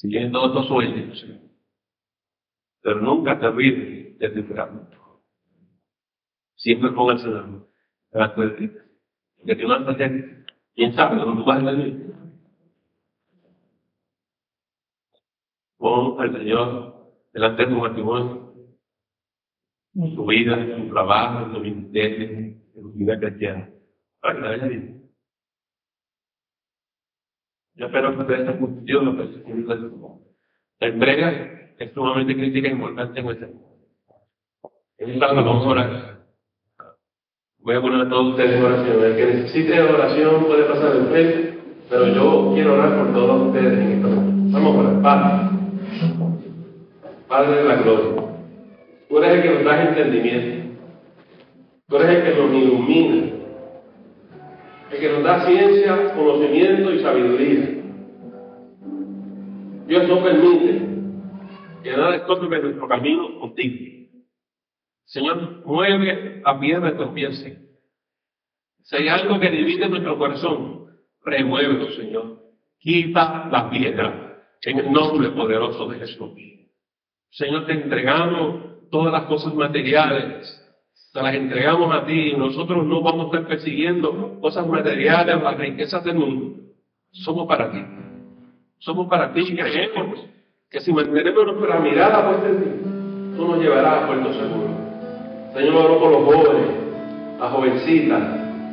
siguiendo 0.04 0.42
otros 0.42 0.66
sueños. 0.66 1.26
Pero 2.82 3.00
nunca 3.00 3.40
te 3.40 3.46
olvides 3.46 4.18
de 4.18 4.28
tu 4.28 4.54
Siempre 6.56 6.90
póngase 6.90 7.26
la 7.28 7.40
mano. 7.40 7.66
Que 9.46 9.56
tú 9.56 9.66
no 9.66 9.78
estás 9.78 9.96
¿Quién 10.74 10.94
sabe 10.94 11.16
dónde 11.16 11.42
vas 11.44 11.62
a 11.62 11.70
vivir? 11.72 12.14
Pon 15.78 16.20
al 16.20 16.36
Señor 16.36 17.14
delante 17.32 17.62
de 17.62 17.68
tu 17.68 17.78
matrimonio, 17.78 18.54
tu 19.94 20.26
vida, 20.26 20.76
tu 20.76 20.88
trabajo, 20.90 21.52
tu 21.52 21.60
ministerio, 21.60 22.56
tu 22.74 22.92
vida 22.92 23.18
cristiana, 23.18 23.70
para 24.20 24.34
que 24.34 24.58
la 24.58 24.68
bien. 24.68 25.03
Yo 27.76 27.86
espero 27.86 28.14
que 28.14 28.20
ustedes 28.20 28.40
estén 28.40 28.58
cumpliendo 28.58 29.12
la 29.12 29.78
La 30.80 30.86
entrega 30.86 31.72
es 31.78 31.92
sumamente 31.92 32.36
crítica 32.36 32.68
e 32.68 32.72
importante 32.72 33.18
en 33.18 33.28
este 33.28 33.50
En 34.98 35.10
esta 35.10 35.32
vamos 35.32 35.66
a 35.66 35.68
orar. 35.68 36.14
Voy 37.58 37.74
a 37.74 37.80
poner 37.80 38.06
a 38.06 38.08
todos 38.08 38.30
ustedes 38.32 38.56
en 38.56 38.64
oración. 38.64 39.04
El 39.04 39.16
que 39.16 39.26
necesite 39.26 39.82
oración 39.82 40.44
puede 40.44 40.64
pasar 40.64 40.94
el 40.94 41.06
frente, 41.06 41.58
pero 41.90 42.08
yo 42.08 42.52
quiero 42.54 42.74
orar 42.74 42.96
por 42.96 43.12
todos 43.12 43.48
ustedes 43.48 43.78
en 43.78 43.92
esta 43.92 44.08
Vamos 44.08 44.76
a 44.76 44.78
orar. 44.78 45.02
Padre. 45.02 45.58
Padre 47.26 47.56
de 47.56 47.64
la 47.64 47.76
gloria. 47.76 48.22
Tú 49.08 49.18
eres 49.18 49.30
el 49.32 49.42
que 49.42 49.54
nos 49.54 49.64
da 49.64 49.82
entendimiento. 49.82 50.80
Tú 51.88 51.96
eres 51.96 52.08
el 52.08 52.22
que 52.22 52.40
nos 52.40 52.52
ilumina 52.52 53.34
que 54.98 55.08
nos 55.08 55.22
da 55.22 55.46
ciencia, 55.46 56.14
conocimiento 56.14 56.92
y 56.92 57.00
sabiduría. 57.00 57.84
Dios 59.86 60.08
no 60.08 60.22
permite 60.22 60.94
que 61.82 61.90
nada 61.90 62.16
estorbe 62.16 62.62
nuestro 62.62 62.88
camino 62.88 63.38
contigo. 63.38 63.94
Señor, 65.04 65.62
mueve 65.66 66.42
la 66.44 66.58
piedra 66.58 66.90
de 66.90 66.96
tus 66.96 67.08
pies. 67.08 67.58
Si 68.82 68.96
hay 68.96 69.08
algo 69.08 69.38
que 69.38 69.50
divide 69.50 69.88
nuestro 69.88 70.18
corazón, 70.18 70.86
remuévelo, 71.22 71.90
Señor. 71.92 72.42
Quita 72.78 73.48
la 73.50 73.70
piedra 73.70 74.42
en 74.62 74.78
el 74.78 74.92
nombre 74.92 75.30
poderoso 75.30 75.88
de 75.88 75.98
Jesús. 75.98 76.32
Señor, 77.30 77.66
te 77.66 77.72
entregamos 77.72 78.88
todas 78.90 79.12
las 79.12 79.24
cosas 79.24 79.54
materiales, 79.54 80.63
te 81.14 81.22
las 81.22 81.32
entregamos 81.32 81.94
a 81.94 82.04
ti. 82.04 82.34
Nosotros 82.36 82.84
no 82.84 83.00
vamos 83.00 83.26
a 83.26 83.26
estar 83.26 83.46
persiguiendo 83.46 84.40
cosas 84.40 84.66
materiales, 84.66 85.40
las 85.40 85.56
riquezas 85.56 86.04
del 86.04 86.16
mundo. 86.16 86.56
Somos 87.12 87.46
para 87.46 87.70
ti. 87.70 87.78
Somos 88.80 89.06
para 89.08 89.32
ti 89.32 89.42
y 89.48 89.56
creemos 89.56 90.26
que 90.68 90.80
si 90.80 90.92
mantenemos 90.92 91.46
nuestra 91.46 91.78
mirada 91.78 92.28
puesta 92.28 92.48
en 92.48 92.56
ti, 92.58 93.36
tú 93.36 93.46
nos 93.46 93.62
llevarás 93.62 94.02
a 94.02 94.06
puerto 94.08 94.32
seguro. 94.32 94.68
Señor, 95.54 95.76
oro 95.76 96.00
por 96.00 96.10
los 96.10 96.24
jóvenes, 96.24 96.66
las 97.38 97.52
jovencitas, 97.52 98.22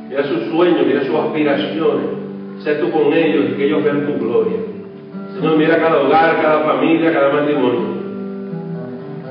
mira 0.09 0.23
sus 0.23 0.45
sueños, 0.49 0.87
mira 0.87 1.05
sus 1.05 1.15
aspiraciones. 1.15 2.07
Sé 2.63 2.75
tú 2.75 2.89
con 2.89 3.13
ellos 3.13 3.51
y 3.51 3.53
que 3.53 3.65
ellos 3.65 3.83
vean 3.83 4.07
tu 4.07 4.17
gloria. 4.17 4.57
Señor, 5.35 5.57
mira 5.57 5.77
cada 5.77 6.01
hogar, 6.01 6.41
cada 6.41 6.63
familia, 6.63 7.13
cada 7.13 7.31
matrimonio. 7.33 8.01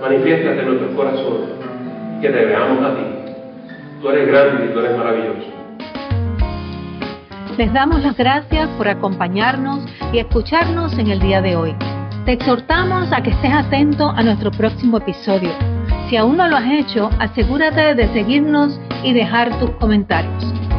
Manifiéstate 0.00 0.60
en 0.60 0.66
nuestros 0.66 0.94
corazones 0.94 1.59
que 2.20 2.28
te 2.28 2.44
veamos 2.44 2.84
a 2.84 2.94
ti. 2.94 3.02
Tú 4.00 4.10
eres 4.10 4.28
grande 4.28 4.66
y 4.66 4.74
tú 4.74 4.80
eres 4.80 4.96
maravilloso. 4.96 5.60
Les 7.56 7.72
damos 7.72 8.02
las 8.02 8.16
gracias 8.16 8.68
por 8.78 8.88
acompañarnos 8.88 9.84
y 10.12 10.18
escucharnos 10.18 10.98
en 10.98 11.08
el 11.08 11.20
día 11.20 11.42
de 11.42 11.56
hoy. 11.56 11.74
Te 12.24 12.32
exhortamos 12.32 13.12
a 13.12 13.22
que 13.22 13.30
estés 13.30 13.52
atento 13.52 14.10
a 14.10 14.22
nuestro 14.22 14.50
próximo 14.50 14.98
episodio. 14.98 15.50
Si 16.08 16.16
aún 16.16 16.36
no 16.36 16.48
lo 16.48 16.56
has 16.56 16.70
hecho, 16.70 17.10
asegúrate 17.18 17.94
de 17.94 18.08
seguirnos 18.12 18.80
y 19.02 19.12
dejar 19.12 19.58
tus 19.58 19.70
comentarios. 19.72 20.69